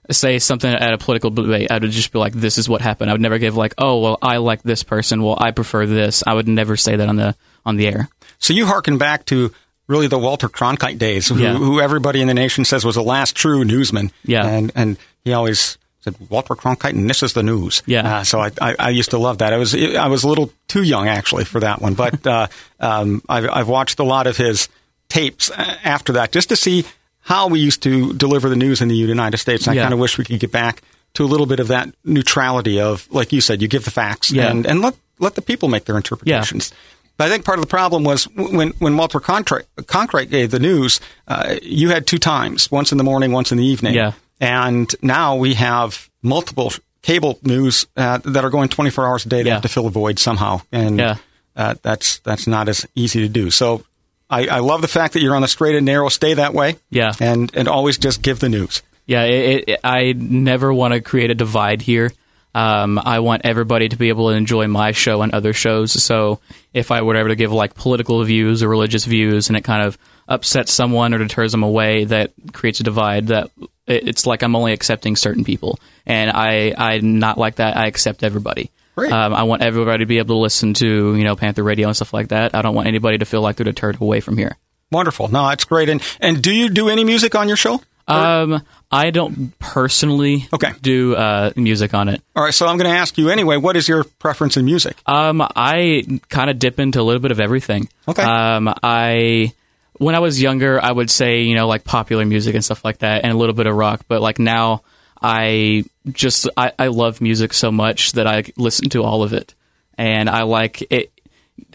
say 0.09 0.39
something 0.39 0.71
at 0.71 0.93
a 0.93 0.97
political 0.97 1.29
debate, 1.29 1.71
I 1.71 1.77
would 1.77 1.91
just 1.91 2.11
be 2.11 2.19
like, 2.19 2.33
"This 2.33 2.57
is 2.57 2.67
what 2.67 2.81
happened." 2.81 3.09
I 3.09 3.13
would 3.13 3.21
never 3.21 3.37
give 3.39 3.55
like, 3.55 3.73
"Oh, 3.77 3.99
well, 3.99 4.17
I 4.21 4.37
like 4.37 4.61
this 4.63 4.83
person. 4.83 5.23
Well, 5.23 5.37
I 5.39 5.51
prefer 5.51 5.85
this." 5.85 6.23
I 6.25 6.33
would 6.33 6.47
never 6.47 6.75
say 6.77 6.95
that 6.95 7.07
on 7.07 7.15
the 7.15 7.35
on 7.65 7.77
the 7.77 7.87
air. 7.87 8.09
So 8.39 8.53
you 8.53 8.65
harken 8.65 8.97
back 8.97 9.25
to 9.25 9.51
really 9.87 10.07
the 10.07 10.17
Walter 10.19 10.49
Cronkite 10.49 10.97
days, 10.97 11.27
who, 11.27 11.37
Yeah. 11.37 11.53
who 11.55 11.79
everybody 11.81 12.21
in 12.21 12.27
the 12.27 12.33
nation 12.33 12.65
says 12.65 12.83
was 12.85 12.95
the 12.95 13.03
last 13.03 13.35
true 13.35 13.63
newsman. 13.63 14.11
Yeah. 14.25 14.45
and 14.47 14.71
and 14.75 14.97
he 15.23 15.33
always 15.33 15.77
said 16.01 16.15
Walter 16.29 16.55
Cronkite, 16.55 16.91
and 16.93 17.09
this 17.09 17.21
is 17.23 17.33
the 17.33 17.43
news. 17.43 17.83
Yeah. 17.85 18.17
Uh, 18.17 18.23
so 18.23 18.39
I, 18.39 18.49
I, 18.59 18.75
I 18.79 18.89
used 18.89 19.11
to 19.11 19.17
love 19.19 19.37
that. 19.39 19.53
I 19.53 19.57
was 19.57 19.75
I 19.75 20.07
was 20.07 20.23
a 20.23 20.27
little 20.27 20.51
too 20.67 20.81
young 20.83 21.07
actually 21.07 21.45
for 21.45 21.59
that 21.59 21.81
one, 21.81 21.93
but 21.93 22.25
uh, 22.35 22.47
um, 22.79 23.21
I've, 23.29 23.47
I've 23.49 23.67
watched 23.67 23.99
a 23.99 24.03
lot 24.03 24.27
of 24.27 24.35
his 24.37 24.67
tapes 25.09 25.51
after 25.51 26.13
that 26.13 26.31
just 26.31 26.49
to 26.49 26.55
see 26.55 26.85
how 27.21 27.47
we 27.47 27.59
used 27.59 27.83
to 27.83 28.13
deliver 28.13 28.49
the 28.49 28.55
news 28.55 28.81
in 28.81 28.87
the 28.87 28.95
United 28.95 29.37
States. 29.37 29.67
And 29.67 29.79
I 29.79 29.81
kind 29.83 29.93
of 29.93 29.99
wish 29.99 30.17
we 30.17 30.25
could 30.25 30.39
get 30.39 30.51
back 30.51 30.81
to 31.13 31.23
a 31.23 31.27
little 31.27 31.45
bit 31.45 31.59
of 31.59 31.67
that 31.67 31.89
neutrality 32.03 32.79
of, 32.79 33.07
like 33.11 33.31
you 33.31 33.41
said, 33.41 33.61
you 33.61 33.67
give 33.67 33.85
the 33.85 33.91
facts 33.91 34.31
Yeah. 34.31 34.49
and, 34.49 34.65
and 34.65 34.81
let 34.81 34.95
let 35.19 35.35
the 35.35 35.41
people 35.41 35.69
make 35.69 35.85
their 35.85 35.97
interpretations. 35.97 36.73
But 37.17 37.27
I 37.27 37.29
think 37.29 37.45
part 37.45 37.59
of 37.59 37.63
the 37.63 37.69
problem 37.69 38.03
was 38.03 38.23
when 38.35 38.69
when 38.79 38.97
Walter 38.97 39.19
Contri- 39.19 39.65
Conkright 39.81 40.29
gave 40.31 40.49
the 40.51 40.59
news, 40.59 40.99
uh, 41.27 41.55
you 41.61 41.89
had 41.89 42.07
two 42.07 42.17
times, 42.17 42.71
once 42.71 42.91
in 42.91 42.97
the 42.97 43.03
morning, 43.03 43.31
once 43.31 43.51
in 43.51 43.57
the 43.59 43.65
evening. 43.65 43.93
Yeah. 43.93 44.13
And 44.39 44.93
now 45.03 45.35
we 45.35 45.53
have 45.53 46.09
multiple 46.23 46.71
cable 47.03 47.37
news 47.43 47.85
uh, 47.97 48.17
that 48.23 48.43
are 48.43 48.49
going 48.49 48.69
24 48.69 49.05
hours 49.05 49.25
a 49.25 49.29
day. 49.29 49.43
They 49.43 49.49
Yeah. 49.49 49.55
have 49.55 49.61
to 49.63 49.67
fill 49.69 49.85
a 49.87 49.91
void 49.91 50.17
somehow, 50.17 50.61
and 50.71 50.97
Yeah. 50.97 51.15
uh, 51.55 51.75
that's 51.83 52.17
that's 52.19 52.47
not 52.47 52.67
as 52.69 52.87
easy 52.95 53.19
to 53.21 53.27
do. 53.29 53.51
So 53.51 53.83
I, 54.31 54.47
I 54.47 54.59
love 54.59 54.81
the 54.81 54.87
fact 54.87 55.13
that 55.13 55.21
you're 55.21 55.35
on 55.35 55.41
the 55.43 55.47
straight 55.47 55.75
and 55.75 55.85
narrow. 55.85 56.07
Stay 56.09 56.33
that 56.35 56.53
way. 56.53 56.77
Yeah. 56.89 57.11
And 57.19 57.51
and 57.55 57.67
always 57.67 57.97
just 57.97 58.21
give 58.21 58.39
the 58.39 58.49
news. 58.49 58.81
Yeah, 59.05 59.23
it, 59.25 59.63
it, 59.67 59.79
I 59.83 60.13
never 60.13 60.73
want 60.73 60.93
to 60.93 61.01
create 61.01 61.29
a 61.31 61.35
divide 61.35 61.81
here. 61.81 62.11
Um, 62.55 62.99
I 62.99 63.19
want 63.19 63.41
everybody 63.45 63.89
to 63.89 63.95
be 63.95 64.09
able 64.09 64.29
to 64.29 64.35
enjoy 64.35 64.67
my 64.67 64.91
show 64.91 65.21
and 65.21 65.33
other 65.33 65.53
shows. 65.53 65.91
So 66.03 66.39
if 66.73 66.91
I 66.91 67.01
were 67.01 67.15
ever 67.15 67.29
to 67.29 67.35
give 67.35 67.51
like 67.51 67.75
political 67.75 68.23
views 68.23 68.61
or 68.63 68.69
religious 68.69 69.05
views, 69.05 69.49
and 69.49 69.57
it 69.57 69.63
kind 69.63 69.85
of 69.85 69.97
upsets 70.27 70.71
someone 70.73 71.13
or 71.13 71.17
deters 71.17 71.51
them 71.51 71.63
away, 71.63 72.05
that 72.05 72.31
creates 72.53 72.79
a 72.79 72.83
divide. 72.83 73.27
That 73.27 73.49
it- 73.87 74.07
it's 74.07 74.25
like 74.25 74.43
I'm 74.43 74.55
only 74.55 74.71
accepting 74.73 75.15
certain 75.17 75.43
people, 75.43 75.79
and 76.05 76.29
I 76.31 76.73
I'm 76.77 77.19
not 77.19 77.37
like 77.37 77.55
that. 77.55 77.75
I 77.77 77.87
accept 77.87 78.23
everybody. 78.23 78.69
Um, 78.97 79.33
I 79.33 79.43
want 79.43 79.61
everybody 79.61 80.03
to 80.03 80.05
be 80.05 80.17
able 80.17 80.35
to 80.35 80.39
listen 80.41 80.73
to 80.75 81.15
you 81.15 81.23
know 81.23 81.35
Panther 81.35 81.63
Radio 81.63 81.87
and 81.87 81.95
stuff 81.95 82.13
like 82.13 82.29
that. 82.29 82.53
I 82.55 82.61
don't 82.61 82.75
want 82.75 82.87
anybody 82.87 83.17
to 83.19 83.25
feel 83.25 83.41
like 83.41 83.55
they're 83.55 83.63
deterred 83.65 83.99
away 84.01 84.19
from 84.19 84.37
here. 84.37 84.57
Wonderful. 84.91 85.29
No, 85.29 85.47
that's 85.47 85.63
great. 85.65 85.89
And 85.89 86.01
and 86.19 86.41
do 86.41 86.51
you 86.51 86.69
do 86.69 86.89
any 86.89 87.03
music 87.03 87.33
on 87.35 87.47
your 87.47 87.57
show? 87.57 87.81
Um, 88.07 88.61
I 88.91 89.09
don't 89.11 89.57
personally 89.59 90.47
Okay. 90.51 90.71
do 90.81 91.15
uh, 91.15 91.51
music 91.55 91.93
on 91.93 92.09
it. 92.09 92.21
All 92.35 92.43
right. 92.43 92.53
So 92.53 92.67
I'm 92.67 92.75
going 92.77 92.91
to 92.91 92.97
ask 92.97 93.17
you 93.17 93.29
anyway. 93.29 93.55
What 93.55 93.77
is 93.77 93.87
your 93.87 94.03
preference 94.03 94.57
in 94.57 94.65
music? 94.65 94.97
Um, 95.05 95.41
I 95.41 96.19
kind 96.27 96.49
of 96.49 96.59
dip 96.59 96.77
into 96.77 96.99
a 96.99 97.03
little 97.03 97.21
bit 97.21 97.31
of 97.31 97.39
everything. 97.39 97.87
Okay. 98.09 98.21
Um, 98.23 98.73
I 98.83 99.53
when 99.93 100.15
I 100.15 100.19
was 100.19 100.41
younger, 100.41 100.83
I 100.83 100.91
would 100.91 101.09
say 101.09 101.43
you 101.43 101.55
know 101.55 101.67
like 101.67 101.85
popular 101.85 102.25
music 102.25 102.53
and 102.55 102.65
stuff 102.65 102.83
like 102.83 102.97
that, 102.97 103.23
and 103.23 103.31
a 103.31 103.37
little 103.37 103.55
bit 103.55 103.67
of 103.67 103.75
rock. 103.75 104.01
But 104.09 104.21
like 104.21 104.39
now, 104.39 104.81
I 105.21 105.85
just 106.11 106.47
I, 106.57 106.71
I 106.79 106.87
love 106.87 107.21
music 107.21 107.53
so 107.53 107.71
much 107.71 108.13
that 108.13 108.27
I 108.27 108.43
listen 108.57 108.89
to 108.89 109.03
all 109.03 109.23
of 109.23 109.33
it, 109.33 109.53
and 109.97 110.29
I 110.29 110.43
like 110.43 110.81
it. 110.91 111.11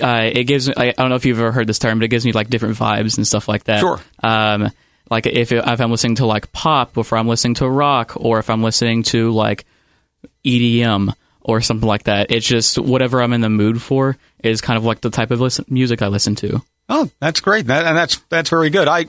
Uh, 0.01 0.31
it 0.33 0.45
gives 0.45 0.69
me. 0.69 0.75
I, 0.77 0.89
I 0.89 0.93
don't 0.93 1.11
know 1.11 1.17
if 1.17 1.25
you've 1.25 1.39
ever 1.39 1.53
heard 1.53 1.67
this 1.67 1.79
term, 1.79 1.99
but 1.99 2.05
it 2.05 2.09
gives 2.09 2.27
me 2.27 2.33
like 2.33 2.49
different 2.49 2.77
vibes 2.77 3.17
and 3.17 3.27
stuff 3.27 3.49
like 3.49 3.65
that. 3.65 3.81
Sure. 3.81 4.01
Um, 4.23 4.71
like 5.11 5.27
if 5.27 5.53
it, 5.53 5.65
if 5.65 5.81
I'm 5.81 5.91
listening 5.91 6.17
to 6.17 6.27
like 6.27 6.51
pop, 6.53 6.97
or 6.97 7.03
if 7.03 7.13
I'm 7.13 7.29
listening 7.29 7.55
to 7.55 7.69
rock, 7.69 8.15
or 8.17 8.39
if 8.41 8.51
I'm 8.51 8.63
listening 8.63 9.05
to 9.05 9.31
like 9.31 9.65
EDM 10.45 11.15
or 11.41 11.61
something 11.61 11.87
like 11.87 12.05
that. 12.05 12.31
It's 12.31 12.47
just 12.47 12.79
whatever 12.79 13.23
I'm 13.23 13.33
in 13.33 13.41
the 13.41 13.49
mood 13.49 13.81
for 13.81 14.17
is 14.43 14.61
kind 14.61 14.77
of 14.77 14.85
like 14.85 15.01
the 15.01 15.11
type 15.11 15.31
of 15.31 15.41
listen- 15.41 15.65
music 15.69 16.03
I 16.03 16.09
listen 16.09 16.35
to. 16.37 16.63
Oh, 16.89 17.11
that's 17.19 17.41
great. 17.41 17.67
That, 17.67 17.85
and 17.85 17.97
that's 17.97 18.17
that's 18.29 18.49
very 18.49 18.71
good. 18.71 18.87
I 18.87 19.07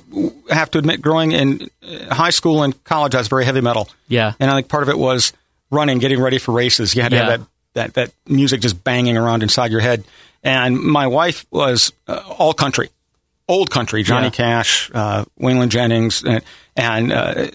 have 0.50 0.72
to 0.72 0.80
admit, 0.80 1.02
growing 1.02 1.32
in 1.32 1.70
uh, 1.84 2.14
high 2.14 2.32
school 2.32 2.64
and 2.64 2.84
college, 2.84 3.14
I 3.14 3.20
was 3.20 3.28
very 3.28 3.46
heavy 3.46 3.62
metal. 3.62 3.88
Yeah. 4.08 4.34
And 4.40 4.50
I 4.50 4.56
think 4.56 4.68
part 4.68 4.84
of 4.84 4.90
it 4.90 4.98
was 4.98 5.32
running, 5.70 6.00
getting 6.00 6.20
ready 6.20 6.40
for 6.40 6.54
races. 6.54 6.96
You 6.96 7.04
had 7.04 7.10
to 7.10 7.16
Yeah. 7.18 7.30
have 7.30 7.40
that, 7.40 7.48
that, 7.74 7.94
that 7.94 8.12
music 8.32 8.62
just 8.62 8.84
banging 8.84 9.16
around 9.18 9.44
inside 9.44 9.70
your 9.72 9.82
head. 9.82 10.04
And 10.44 10.80
my 10.80 11.06
wife 11.08 11.46
was 11.52 11.92
uh, 12.08 12.22
all 12.38 12.54
country, 12.54 12.90
old 13.48 13.70
country, 13.72 14.04
Johnny 14.04 14.28
Yeah. 14.28 14.32
Cash, 14.32 14.92
uh, 14.94 15.26
Waylon 15.40 15.70
Jennings, 15.70 16.24
and, 16.24 16.42
and 16.76 17.12
uh, 17.12 17.48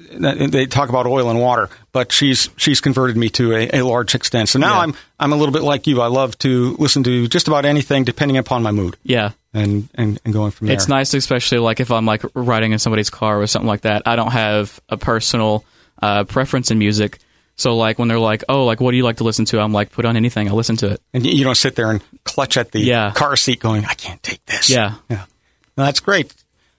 they 0.49 0.67
talk 0.67 0.89
about 0.89 1.07
oil 1.07 1.31
and 1.31 1.39
water. 1.41 1.69
But 1.93 2.11
she's 2.13 2.49
she's 2.57 2.81
converted 2.81 3.17
me 3.17 3.29
to 3.31 3.53
a, 3.55 3.81
a 3.81 3.83
large 3.83 4.15
extent. 4.15 4.49
So 4.49 4.59
now 4.59 4.75
Yeah. 4.77 4.81
I'm 4.81 4.95
I'm 5.21 5.33
a 5.33 5.37
little 5.37 5.53
bit 5.53 5.63
like 5.63 5.87
you. 5.87 6.01
I 6.01 6.07
love 6.07 6.37
to 6.39 6.77
listen 6.79 7.03
to 7.05 7.29
just 7.29 7.49
about 7.49 7.65
anything 7.65 8.05
depending 8.05 8.39
upon 8.39 8.63
my 8.63 8.71
mood, 8.73 8.97
Yeah. 9.03 9.33
and 9.53 9.89
and, 9.95 10.21
and 10.25 10.33
going 10.35 10.51
from 10.53 10.69
there. 10.69 10.77
It's 10.77 10.89
nice, 10.89 11.13
especially 11.15 11.59
like 11.59 11.81
if 11.81 11.91
I'm 11.91 12.07
like 12.07 12.23
riding 12.35 12.73
in 12.73 12.79
somebody's 12.79 13.11
car 13.11 13.41
or 13.41 13.47
something 13.47 13.69
like 13.69 13.83
that. 13.83 14.03
I 14.07 14.17
don't 14.17 14.33
have 14.33 14.81
a 14.89 14.97
personal 14.97 15.65
uh, 16.01 16.25
preference 16.25 16.71
in 16.71 16.79
music. 16.79 17.19
So 17.57 17.77
like 17.77 17.99
when 17.99 18.09
they're 18.09 18.19
like, 18.19 18.45
"Oh, 18.49 18.65
like 18.65 18.81
what 18.81 18.93
do 18.93 18.97
you 18.97 19.05
like 19.05 19.19
to 19.19 19.25
listen 19.25 19.45
to?" 19.45 19.61
I'm 19.61 19.75
like, 19.75 19.93
"Put 19.93 20.07
on 20.07 20.17
anything. 20.17 20.49
I'll 20.49 20.57
listen 20.57 20.77
to 20.79 20.89
it." 20.93 21.03
And 21.13 21.25
you 21.27 21.33
you 21.33 21.45
don't 21.45 21.55
sit 21.55 21.77
there 21.77 21.91
and 21.91 22.03
clutch 22.25 22.57
at 22.57 22.73
the 22.73 22.81
Yeah. 22.81 23.13
car 23.15 23.37
seat 23.37 23.61
going, 23.61 23.85
I 23.85 23.93
can't 23.93 24.23
take 24.23 24.45
this. 24.47 24.71
Yeah. 24.71 24.95
Yeah. 25.11 25.27
That's 25.77 26.01
great. 26.01 26.33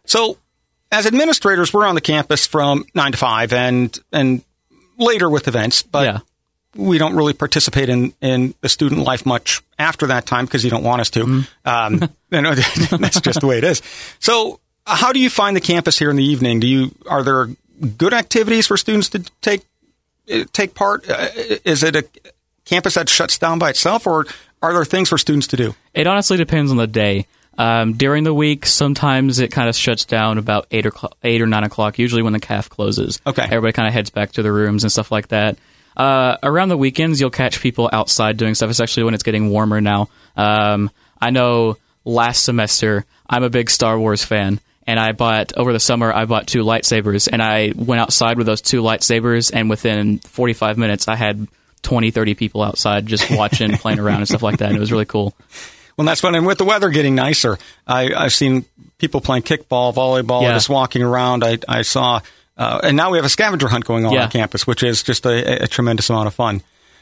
So, 0.06 0.38
as 0.92 1.06
administrators, 1.06 1.74
we're 1.74 1.88
on 1.88 1.96
the 1.96 2.02
campus 2.02 2.46
from 2.46 2.86
9 2.94 3.14
to 3.14 3.18
5 3.18 3.54
and, 3.54 4.00
and 4.12 4.44
later 4.98 5.30
with 5.30 5.48
events, 5.48 5.82
but 5.82 6.06
yeah. 6.06 6.20
we 6.76 6.98
don't 6.98 7.16
really 7.16 7.34
participate 7.34 7.90
in, 7.90 8.14
in 8.22 8.54
the 8.62 8.70
student 8.70 9.02
life 9.02 9.26
much 9.26 9.62
after 9.80 10.08
that 10.08 10.26
time 10.26 10.46
because 10.46 10.64
you 10.64 10.70
don't 10.70 10.84
want 10.84 11.02
us 11.02 11.10
to. 11.12 11.26
Mm-hmm. 11.26 11.68
Um, 11.68 12.10
that's 12.30 13.22
just 13.22 13.42
the 13.42 13.48
way 13.48 13.58
it 13.58 13.64
is. 13.64 13.82
So, 14.20 14.60
uh, 14.86 14.96
how 14.96 15.14
do 15.14 15.20
you 15.20 15.30
find 15.30 15.56
the 15.56 15.62
campus 15.62 15.98
here 15.98 16.10
in 16.10 16.16
the 16.16 16.24
evening? 16.24 16.60
Do 16.60 16.68
you 16.68 16.94
are 17.08 17.24
there 17.24 17.48
good 17.98 18.14
activities 18.14 18.68
for 18.68 18.78
students 18.78 19.10
to 19.10 19.20
take 19.42 19.66
uh, 20.32 20.44
take 20.52 20.76
part? 20.76 21.10
Uh, 21.10 21.30
is 21.64 21.84
it 21.84 21.96
a 21.96 22.06
campus 22.66 22.96
that 22.96 23.10
shuts 23.10 23.38
down 23.38 23.60
by 23.60 23.70
itself, 23.70 24.06
or 24.08 24.26
are 24.62 24.74
there 24.74 24.86
things 24.86 25.10
for 25.10 25.18
students 25.18 25.48
to 25.48 25.58
do? 25.58 25.76
It 25.94 26.08
honestly 26.08 26.38
depends 26.38 26.72
on 26.72 26.78
the 26.78 26.88
day. 26.88 27.28
Um, 27.58 27.94
during 27.94 28.24
the 28.24 28.34
week, 28.34 28.66
sometimes 28.66 29.40
it 29.40 29.52
kind 29.52 29.70
of 29.70 29.76
shuts 29.76 30.06
down 30.06 30.38
about 30.38 30.68
eight 30.72 30.86
or 30.86 30.92
cl- 30.92 31.14
eight 31.24 31.42
or 31.42 31.46
nine 31.46 31.64
o'clock. 31.64 32.00
Usually 32.00 32.22
when 32.22 32.34
the 32.34 32.40
calf 32.40 32.70
closes. 32.70 33.22
Okay. 33.26 33.44
everybody 33.44 33.74
kind 33.74 33.88
of 33.88 33.94
heads 33.94 34.10
back 34.10 34.32
to 34.34 34.44
their 34.44 34.54
rooms 34.54 34.84
and 34.84 34.92
stuff 34.92 35.12
like 35.12 35.28
that. 35.30 35.58
Uh, 35.96 36.38
around 36.42 36.70
the 36.70 36.78
weekends, 36.78 37.20
you'll 37.22 37.30
catch 37.30 37.62
people 37.62 37.90
outside 37.94 38.38
doing 38.38 38.56
stuff, 38.56 38.70
especially 38.70 39.04
when 39.04 39.14
it's 39.14 39.24
getting 39.24 39.50
warmer 39.50 39.80
now. 39.80 40.10
Um, 40.36 40.90
I 41.22 41.30
know 41.30 41.78
last 42.04 42.44
semester 42.44 43.06
I'm 43.30 43.44
a 43.44 43.50
big 43.50 43.70
Star 43.70 43.98
Wars 44.00 44.24
fan, 44.24 44.60
and 44.88 45.00
I 45.00 45.12
bought 45.12 45.54
over 45.56 45.72
the 45.72 45.80
summer 45.80 46.12
I 46.12 46.26
bought 46.26 46.48
two 46.48 46.64
lightsabers, 46.64 47.30
and 47.32 47.42
I 47.42 47.74
went 47.76 48.02
outside 48.02 48.38
with 48.38 48.48
those 48.48 48.62
two 48.62 48.82
lightsabers, 48.82 49.52
and 49.54 49.70
within 49.70 50.18
45 50.20 50.78
minutes 50.80 51.08
I 51.08 51.16
had 51.16 51.48
20, 51.84 52.12
30 52.12 52.34
people 52.34 52.64
outside 52.64 53.06
just 53.06 53.30
watching, 53.30 53.72
playing 53.78 54.00
around 54.00 54.18
and 54.18 54.28
stuff 54.28 54.42
like 54.42 54.58
that. 54.58 54.70
And 54.70 54.78
it 54.78 54.80
was 54.80 54.92
really 54.92 55.06
cool. 55.06 55.36
Well, 55.98 56.06
that's 56.06 56.22
fun. 56.22 56.36
And 56.36 56.46
with 56.46 56.58
the 56.58 56.66
weather 56.66 56.90
getting 56.90 57.16
nicer, 57.16 57.58
I, 57.86 58.14
I've 58.14 58.34
seen 58.34 58.66
people 58.98 59.22
playing 59.22 59.44
kickball, 59.44 59.94
volleyball, 59.94 60.42
Yeah. 60.42 60.54
just 60.54 60.70
walking 60.70 61.04
around. 61.04 61.44
I, 61.44 61.60
I 61.68 61.82
saw, 61.84 62.20
uh, 62.58 62.80
and 62.84 62.98
now 62.98 63.12
we 63.12 63.18
have 63.18 63.26
a 63.26 63.30
scavenger 63.30 63.68
hunt 63.68 63.86
going 63.86 64.06
on 64.06 64.14
Yeah. 64.14 64.24
on 64.24 64.30
campus, 64.32 64.66
which 64.66 64.82
is 64.84 65.04
just 65.04 65.26
a, 65.26 65.64
a 65.64 65.68
tremendous 65.68 66.10
amount 66.10 66.28
of 66.28 66.34
fun. 66.34 66.62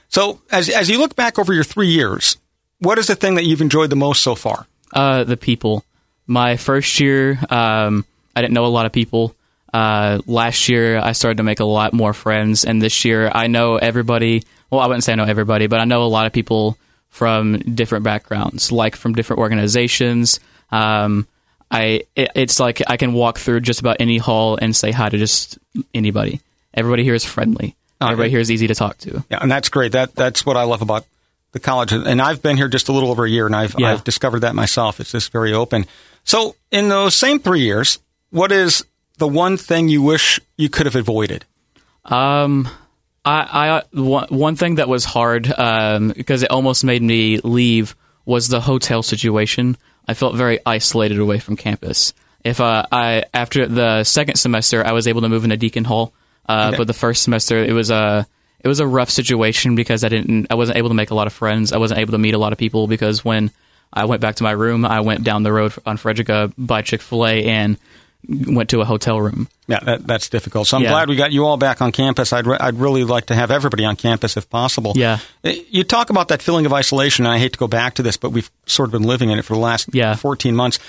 So, 0.10 0.41
as 0.51 0.67
as 0.69 0.89
you 0.89 0.98
look 0.98 1.15
back 1.15 1.39
over 1.39 1.53
your 1.53 1.63
three 1.63 1.88
years, 1.88 2.36
what 2.79 2.98
is 2.98 3.07
the 3.07 3.15
thing 3.15 3.36
that 3.36 3.45
you've 3.45 3.62
enjoyed 3.62 3.89
the 3.89 3.95
most 3.95 4.21
so 4.21 4.36
far? 4.36 4.67
Uh, 4.93 5.24
the 5.24 5.38
people. 5.38 5.86
My 6.27 6.57
first 6.57 7.00
year, 7.00 7.39
um, 7.50 8.05
I 8.36 8.41
didn't 8.41 8.53
know 8.53 8.65
a 8.65 8.67
lot 8.67 8.86
of 8.86 8.91
people. 8.91 9.36
Uh, 9.74 10.19
last 10.25 10.67
year, 10.67 11.00
I 11.00 11.13
started 11.13 11.38
to 11.38 11.43
make 11.43 11.62
a 11.62 11.65
lot 11.65 11.93
more 11.93 12.13
friends, 12.13 12.65
and 12.65 12.81
this 12.81 13.05
year, 13.05 13.31
I 13.33 13.48
know 13.48 13.77
everybody. 13.77 14.43
Well, 14.69 14.81
I 14.81 14.88
wouldn't 14.88 15.05
say 15.05 15.13
I 15.13 15.15
know 15.15 15.24
everybody, 15.24 15.67
but 15.67 15.79
I 15.79 15.86
know 15.86 16.03
a 16.03 16.12
lot 16.12 16.25
of 16.25 16.33
people 16.33 16.77
from 17.12 17.60
different 17.60 18.03
backgrounds, 18.03 18.72
like 18.72 18.96
from 18.96 19.13
different 19.13 19.39
organizations. 19.39 20.39
Um, 20.72 21.27
I 21.70 22.03
it, 22.15 22.32
it's 22.36 22.60
like 22.60 22.82
I 22.88 22.98
can 22.98 23.13
walk 23.13 23.38
through 23.38 23.60
just 23.62 23.80
about 23.80 23.98
any 24.00 24.18
hall 24.18 24.58
and 24.60 24.75
say 24.75 24.91
hi 24.91 25.10
to 25.10 25.18
just 25.18 25.60
anybody. 25.94 26.41
Everybody 26.74 27.03
here 27.03 27.13
is 27.13 27.24
friendly. 27.24 27.75
Everybody 28.01 28.32
here 28.32 28.39
is 28.39 28.50
easy 28.50 28.65
to 28.68 28.74
talk 28.74 28.98
to. 29.00 29.24
Yeah, 29.30 29.39
and 29.41 29.51
that's 29.51 29.70
great. 29.70 29.91
That 29.91 30.15
that's 30.15 30.44
what 30.46 30.58
I 30.58 30.63
love 30.63 30.82
about 30.82 31.06
the 31.51 31.60
college. 31.60 31.91
And 31.91 32.22
I've 32.22 32.41
been 32.41 32.58
here 32.58 32.68
just 32.68 32.89
a 32.89 32.91
little 32.94 33.12
over 33.12 33.25
a 33.25 33.30
year, 33.30 33.46
and 33.46 33.56
I've 33.56 33.75
Yeah. 33.77 33.91
I've 33.91 34.03
discovered 34.03 34.39
that 34.39 34.56
myself. 34.56 35.00
It's 35.00 35.12
just 35.12 35.32
very 35.32 35.53
open. 35.53 35.86
So, 36.24 36.56
in 36.72 36.89
those 36.89 37.15
same 37.15 37.39
three 37.39 37.62
years, 37.62 38.00
what 38.32 38.51
is 38.51 38.84
the 39.18 39.27
one 39.27 39.58
thing 39.58 39.89
you 39.89 40.01
wish 40.01 40.39
you 40.58 40.70
could 40.70 40.86
have 40.86 40.96
avoided? 40.96 41.46
Um, 42.06 42.68
I, 43.23 43.81
I 43.93 43.99
one, 43.99 44.27
one 44.29 44.55
thing 44.55 44.75
that 44.75 44.89
was 44.89 45.05
hard 45.05 45.51
um, 45.51 46.09
because 46.09 46.43
it 46.43 46.49
almost 46.51 46.83
made 46.83 47.01
me 47.01 47.37
leave 47.39 47.95
was 48.25 48.47
the 48.47 48.59
hotel 48.61 49.03
situation. 49.03 49.77
I 50.07 50.13
felt 50.15 50.35
very 50.35 50.59
isolated 50.65 51.19
away 51.19 51.39
from 51.39 51.55
campus. 51.55 52.13
If 52.43 52.59
uh, 52.59 52.85
I 52.91 53.25
after 53.33 53.67
the 53.67 54.03
second 54.03 54.35
semester, 54.37 54.83
I 54.85 54.93
was 54.93 55.07
able 55.07 55.21
to 55.21 55.29
move 55.29 55.43
into 55.43 55.57
Deacon 55.57 55.83
Hall, 55.83 56.13
uh, 56.49 56.69
Okay. 56.69 56.77
but 56.77 56.87
the 56.87 56.93
first 56.93 57.21
semester 57.23 57.57
it 57.63 57.73
was 57.73 57.91
a 57.91 58.25
it 58.59 58.67
was 58.67 58.79
a 58.79 58.87
rough 58.87 59.11
situation 59.11 59.75
because 59.75 60.03
I 60.03 60.09
didn't 60.09 60.47
I 60.49 60.55
wasn't 60.55 60.77
able 60.79 60.89
to 60.89 60.95
make 60.95 61.11
a 61.11 61.15
lot 61.15 61.27
of 61.27 61.33
friends. 61.33 61.71
I 61.71 61.77
wasn't 61.77 61.99
able 61.99 62.13
to 62.13 62.17
meet 62.17 62.33
a 62.33 62.39
lot 62.39 62.51
of 62.51 62.57
people 62.57 62.87
because 62.87 63.23
when 63.23 63.51
I 63.93 64.05
went 64.05 64.21
back 64.21 64.35
to 64.35 64.43
my 64.43 64.51
room, 64.51 64.85
I 64.85 65.01
went 65.01 65.23
down 65.23 65.43
the 65.43 65.51
road 65.53 65.73
on 65.85 65.97
Frederica 65.97 66.51
by 66.57 66.81
Chick 66.81 67.01
Fil 67.01 67.27
A 67.27 67.45
and 67.45 67.77
went 68.27 68.69
to 68.69 68.81
a 68.81 68.85
hotel 68.85 69.19
room. 69.19 69.47
Yeah, 69.67 69.79
that, 69.81 70.05
that's 70.05 70.29
difficult. 70.29 70.67
So 70.67 70.77
I'm 70.77 70.83
Yeah. 70.83 70.89
glad 70.91 71.09
we 71.09 71.15
got 71.15 71.31
you 71.31 71.45
all 71.45 71.57
back 71.57 71.81
on 71.81 71.91
campus. 71.91 72.33
I'd, 72.33 72.45
re- 72.45 72.57
I'd 72.59 72.75
really 72.77 73.03
like 73.03 73.27
to 73.27 73.35
have 73.35 73.51
everybody 73.51 73.83
on 73.85 73.95
campus 73.95 74.37
if 74.37 74.49
possible. 74.49 74.93
Yeah. 74.95 75.19
Uh, 75.43 75.51
You 75.69 75.83
talk 75.83 76.09
about 76.09 76.27
that 76.29 76.41
feeling 76.41 76.65
of 76.65 76.73
isolation, 76.73 77.25
and 77.25 77.33
I 77.33 77.39
hate 77.39 77.53
to 77.53 77.59
go 77.59 77.67
back 77.67 77.95
to 77.95 78.03
this, 78.03 78.17
but 78.17 78.31
we've 78.31 78.49
sort 78.65 78.87
of 78.87 78.91
been 78.91 79.03
living 79.03 79.29
in 79.29 79.39
it 79.39 79.45
for 79.45 79.53
the 79.53 79.59
last 79.59 79.89
Yeah. 79.93 80.15
14 80.15 80.55
months. 80.55 80.79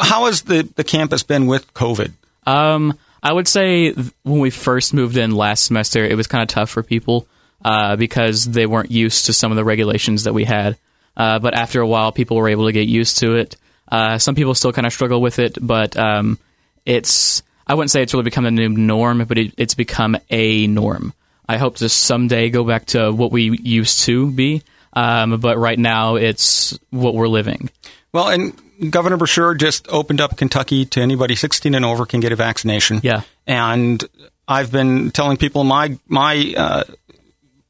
How 0.00 0.26
has 0.26 0.42
the, 0.42 0.68
the 0.76 0.84
campus 0.84 1.22
been 1.22 1.46
with 1.46 1.72
COVID? 1.74 2.12
Um, 2.46 2.98
I 3.22 3.32
would 3.32 3.48
say 3.48 3.92
when 4.22 4.40
we 4.40 4.50
first 4.50 4.92
moved 4.94 5.16
in 5.16 5.30
last 5.34 5.64
semester, 5.64 6.04
it 6.04 6.16
was 6.16 6.26
kind 6.26 6.42
of 6.42 6.48
tough 6.48 6.70
for 6.70 6.82
people 6.82 7.26
uh, 7.64 7.96
because 7.96 8.44
they 8.44 8.66
weren't 8.66 8.90
used 8.90 9.26
to 9.26 9.32
some 9.32 9.50
of 9.52 9.56
the 9.56 9.64
regulations 9.64 10.24
that 10.24 10.34
we 10.34 10.44
had. 10.44 10.76
Uh, 11.16 11.38
but 11.38 11.54
after 11.54 11.80
a 11.80 11.86
while, 11.86 12.10
people 12.12 12.36
were 12.36 12.48
able 12.48 12.66
to 12.66 12.72
get 12.72 12.86
used 12.88 13.18
to 13.18 13.36
it. 13.36 13.56
Uh, 13.90 14.18
some 14.18 14.34
people 14.34 14.54
still 14.54 14.72
kind 14.72 14.86
of 14.86 14.92
struggle 14.92 15.20
with 15.20 15.38
it, 15.38 15.56
but 15.60 15.96
um, 15.96 16.38
it's 16.86 17.42
I 17.66 17.74
wouldn't 17.74 17.90
say 17.90 18.02
it's 18.02 18.12
really 18.12 18.24
become 18.24 18.44
a 18.46 18.50
new 18.50 18.68
norm, 18.68 19.24
but 19.24 19.38
it, 19.38 19.54
it's 19.56 19.74
become 19.74 20.16
a 20.30 20.66
norm. 20.66 21.14
I 21.48 21.56
hope 21.58 21.76
to 21.76 21.88
someday 21.88 22.50
go 22.50 22.64
back 22.64 22.86
to 22.86 23.10
what 23.12 23.32
we 23.32 23.56
used 23.58 24.00
to 24.04 24.30
be, 24.30 24.62
um, 24.92 25.38
but 25.40 25.58
right 25.58 25.78
now 25.78 26.16
it's 26.16 26.78
what 26.90 27.14
we're 27.14 27.28
living. 27.28 27.70
Well, 28.12 28.28
and 28.28 28.52
Governor 28.90 29.16
Beshear 29.18 29.58
just 29.58 29.88
opened 29.88 30.20
up 30.20 30.36
Kentucky 30.36 30.84
to 30.86 31.00
anybody 31.00 31.34
16 31.34 31.74
and 31.74 31.84
over 31.84 32.06
can 32.06 32.20
get 32.20 32.32
a 32.32 32.36
vaccination. 32.36 33.00
Yeah. 33.02 33.22
And 33.46 34.02
I've 34.48 34.70
been 34.72 35.10
telling 35.10 35.36
people 35.36 35.64
my 35.64 35.98
my 36.06 36.54
uh, 36.56 36.84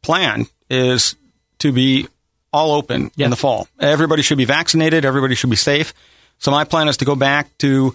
plan 0.02 0.46
is 0.70 1.16
to 1.58 1.72
be 1.72 2.08
all 2.52 2.72
open 2.72 3.10
Yeah. 3.16 3.26
in 3.26 3.30
the 3.30 3.36
fall. 3.36 3.68
Everybody 3.80 4.22
should 4.22 4.38
be 4.38 4.44
vaccinated. 4.44 5.04
Everybody 5.04 5.34
should 5.34 5.50
be 5.50 5.56
safe. 5.56 5.92
So 6.38 6.50
my 6.50 6.64
plan 6.64 6.88
is 6.88 6.96
to 6.98 7.04
go 7.04 7.16
back 7.16 7.56
to 7.58 7.94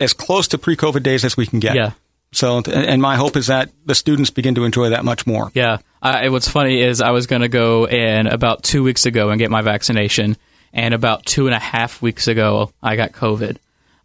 as 0.00 0.12
close 0.12 0.48
to 0.48 0.58
pre-COVID 0.58 1.02
days 1.02 1.24
as 1.24 1.36
we 1.36 1.46
can 1.46 1.58
get. 1.58 1.74
Yeah. 1.74 1.92
So, 2.30 2.58
and 2.58 3.00
my 3.00 3.16
hope 3.16 3.36
is 3.36 3.46
that 3.46 3.70
the 3.86 3.94
students 3.94 4.30
begin 4.30 4.54
to 4.56 4.64
enjoy 4.64 4.90
that 4.90 5.04
much 5.04 5.26
more. 5.26 5.50
Yeah. 5.54 5.78
I, 6.02 6.28
what's 6.28 6.46
funny 6.46 6.80
is 6.82 7.00
I 7.00 7.10
was 7.10 7.26
going 7.26 7.42
to 7.42 7.48
go 7.48 7.88
in 7.88 8.26
about 8.26 8.62
two 8.62 8.82
weeks 8.82 9.06
ago 9.06 9.30
and 9.30 9.38
get 9.38 9.50
my 9.50 9.62
vaccination, 9.62 10.36
and 10.72 10.92
about 10.92 11.24
two 11.24 11.46
and 11.46 11.54
a 11.54 11.58
half 11.58 12.02
weeks 12.02 12.28
ago 12.28 12.70
I 12.82 12.96
got 12.96 13.12
COVID, 13.12 13.56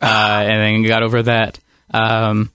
uh, 0.02 0.06
and 0.06 0.84
then 0.84 0.90
got 0.90 1.04
over 1.04 1.24
that. 1.24 1.60
Um, 1.94 2.50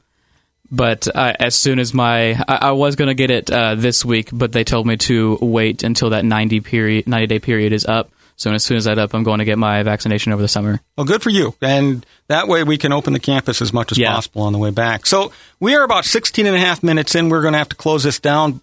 but 0.71 1.07
uh, 1.15 1.35
as 1.39 1.55
soon 1.55 1.79
as 1.79 1.93
my, 1.93 2.33
I, 2.49 2.59
I 2.63 2.71
was 2.73 2.97
going 2.97 3.09
to 3.09 3.15
get 3.15 3.31
it 3.31 3.51
uh, 3.51 3.75
this 3.75 4.05
week, 4.05 4.31
but 4.33 4.53
they 4.53 4.65
told 4.65 4.87
me 4.87 4.97
to 4.97 5.39
wait 5.41 5.83
until 5.83 6.11
that 6.11 6.25
ninety 6.25 6.61
period, 6.61 7.07
ninety 7.07 7.27
day 7.27 7.39
period 7.39 7.73
is 7.75 7.85
up. 7.85 8.11
So 8.39 8.53
as 8.53 8.65
soon 8.65 8.77
as 8.77 8.85
that's 8.85 8.99
up, 8.99 9.15
I'm 9.15 9.25
going 9.25 9.41
to 9.41 9.45
get 9.45 9.59
my 9.59 9.83
vaccination 9.83 10.33
over 10.33 10.41
the 10.41 10.49
summer. 10.49 10.81
Well, 10.97 11.05
good 11.05 11.23
for 11.23 11.29
you. 11.31 11.55
And 11.61 12.07
that 12.29 12.47
way 12.49 12.63
we 12.65 12.79
can 12.79 12.93
open 12.93 13.13
the 13.13 13.19
campus 13.21 13.61
as 13.61 13.73
much 13.73 13.93
as 13.93 13.99
Yeah. 13.99 14.13
possible 14.15 14.43
on 14.43 14.53
the 14.53 14.59
way 14.61 14.71
back. 14.71 15.07
So 15.07 15.33
we 15.59 15.75
are 15.75 15.83
about 15.83 16.05
16 16.05 16.47
and 16.47 16.55
a 16.55 16.59
half 16.59 16.83
minutes 16.85 17.15
in. 17.17 17.29
We're 17.29 17.43
going 17.43 17.53
to 17.53 17.59
have 17.59 17.69
to 17.71 17.77
close 17.77 18.05
this 18.05 18.21
down. 18.21 18.61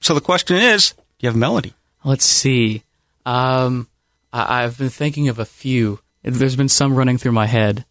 So 0.00 0.14
the 0.14 0.20
question 0.22 0.56
is, 0.56 0.92
do 0.92 0.96
you 1.20 1.28
have 1.28 1.36
a 1.36 1.38
melody? 1.38 1.74
Let's 2.02 2.24
see. 2.24 2.82
Um, 3.26 3.88
I, 4.32 4.64
I've 4.64 4.78
been 4.78 4.88
thinking 4.88 5.28
of 5.28 5.38
a 5.38 5.44
few. 5.44 6.00
There's 6.22 6.56
been 6.56 6.70
some 6.70 6.94
running 6.96 7.18
through 7.18 7.32
my 7.32 7.46
head. 7.46 7.84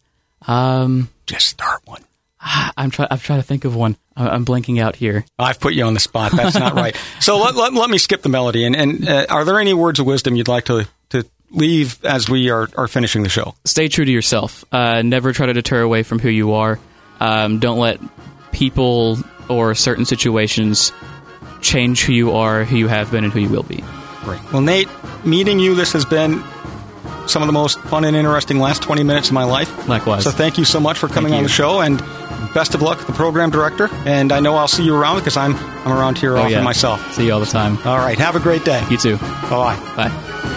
Um, 0.48 1.10
Just 1.26 1.46
start 1.48 1.82
one. 1.84 2.02
I'm 2.40 2.90
trying. 2.90 3.08
I'm 3.10 3.18
trying 3.18 3.40
to 3.40 3.46
think 3.46 3.64
of 3.64 3.76
one. 3.76 3.96
I'm 4.16 4.44
blanking 4.44 4.80
out 4.82 4.96
here. 4.96 5.24
I've 5.38 5.60
put 5.60 5.74
you 5.74 5.84
on 5.84 5.94
the 5.94 6.00
spot. 6.00 6.32
That's 6.32 6.56
not 6.56 6.74
right. 6.74 6.96
So 7.20 7.38
let, 7.38 7.54
let, 7.54 7.72
let 7.72 7.88
me 7.88 7.98
skip 7.98 8.22
the 8.22 8.28
melody. 8.28 8.64
And, 8.64 8.74
and 8.74 9.08
uh, 9.08 9.26
are 9.30 9.44
there 9.44 9.60
any 9.60 9.72
words 9.74 10.00
of 10.00 10.06
wisdom 10.06 10.34
you'd 10.34 10.48
like 10.48 10.64
to 10.64 10.86
leave 11.50 12.04
as 12.04 12.28
we 12.28 12.50
are, 12.50 12.68
are 12.76 12.88
finishing 12.88 13.22
the 13.22 13.28
show? 13.28 13.54
Stay 13.64 13.88
true 13.88 14.04
to 14.04 14.10
yourself. 14.10 14.64
Uh, 14.72 15.02
never 15.02 15.32
try 15.32 15.46
to 15.46 15.52
deter 15.52 15.80
away 15.80 16.02
from 16.02 16.18
who 16.18 16.28
you 16.28 16.52
are. 16.54 16.78
Um, 17.20 17.58
don't 17.58 17.78
let 17.78 18.00
people 18.52 19.18
or 19.48 19.74
certain 19.74 20.04
situations 20.04 20.92
change 21.60 22.04
who 22.04 22.12
you 22.12 22.32
are, 22.32 22.64
who 22.64 22.76
you 22.76 22.88
have 22.88 23.10
been, 23.10 23.24
and 23.24 23.32
who 23.32 23.40
you 23.40 23.48
will 23.48 23.62
be. 23.64 23.82
Great. 24.22 24.40
Well, 24.52 24.62
Nate, 24.62 24.88
meeting 25.24 25.58
you, 25.58 25.74
this 25.74 25.92
has 25.92 26.04
been 26.04 26.42
some 27.26 27.42
of 27.42 27.46
the 27.46 27.52
most 27.52 27.78
fun 27.80 28.04
and 28.04 28.16
interesting 28.16 28.58
last 28.58 28.82
20 28.82 29.02
minutes 29.02 29.28
of 29.28 29.34
my 29.34 29.44
life. 29.44 29.88
Likewise. 29.88 30.24
So 30.24 30.30
thank 30.30 30.58
you 30.58 30.64
so 30.64 30.80
much 30.80 30.98
for 30.98 31.08
coming 31.08 31.32
on 31.34 31.42
the 31.42 31.48
show 31.48 31.80
and 31.80 31.98
best 32.54 32.74
of 32.74 32.82
luck, 32.82 33.04
the 33.06 33.12
program 33.12 33.50
director. 33.50 33.88
And 34.06 34.32
I 34.32 34.40
know 34.40 34.56
I'll 34.56 34.68
see 34.68 34.82
you 34.84 34.96
around 34.96 35.16
because 35.18 35.36
I'm, 35.36 35.54
I'm 35.56 35.92
around 35.92 36.18
here 36.18 36.36
Oh, 36.36 36.40
often 36.40 36.52
yeah. 36.52 36.62
myself. 36.62 37.12
See 37.14 37.26
you 37.26 37.32
all 37.32 37.40
the 37.40 37.46
time. 37.46 37.76
All 37.86 37.98
right. 37.98 38.18
Have 38.18 38.34
a 38.36 38.40
great 38.40 38.64
day. 38.64 38.82
You 38.90 38.96
too. 38.96 39.16
Bye. 39.18 39.76
Bye. 39.96 40.56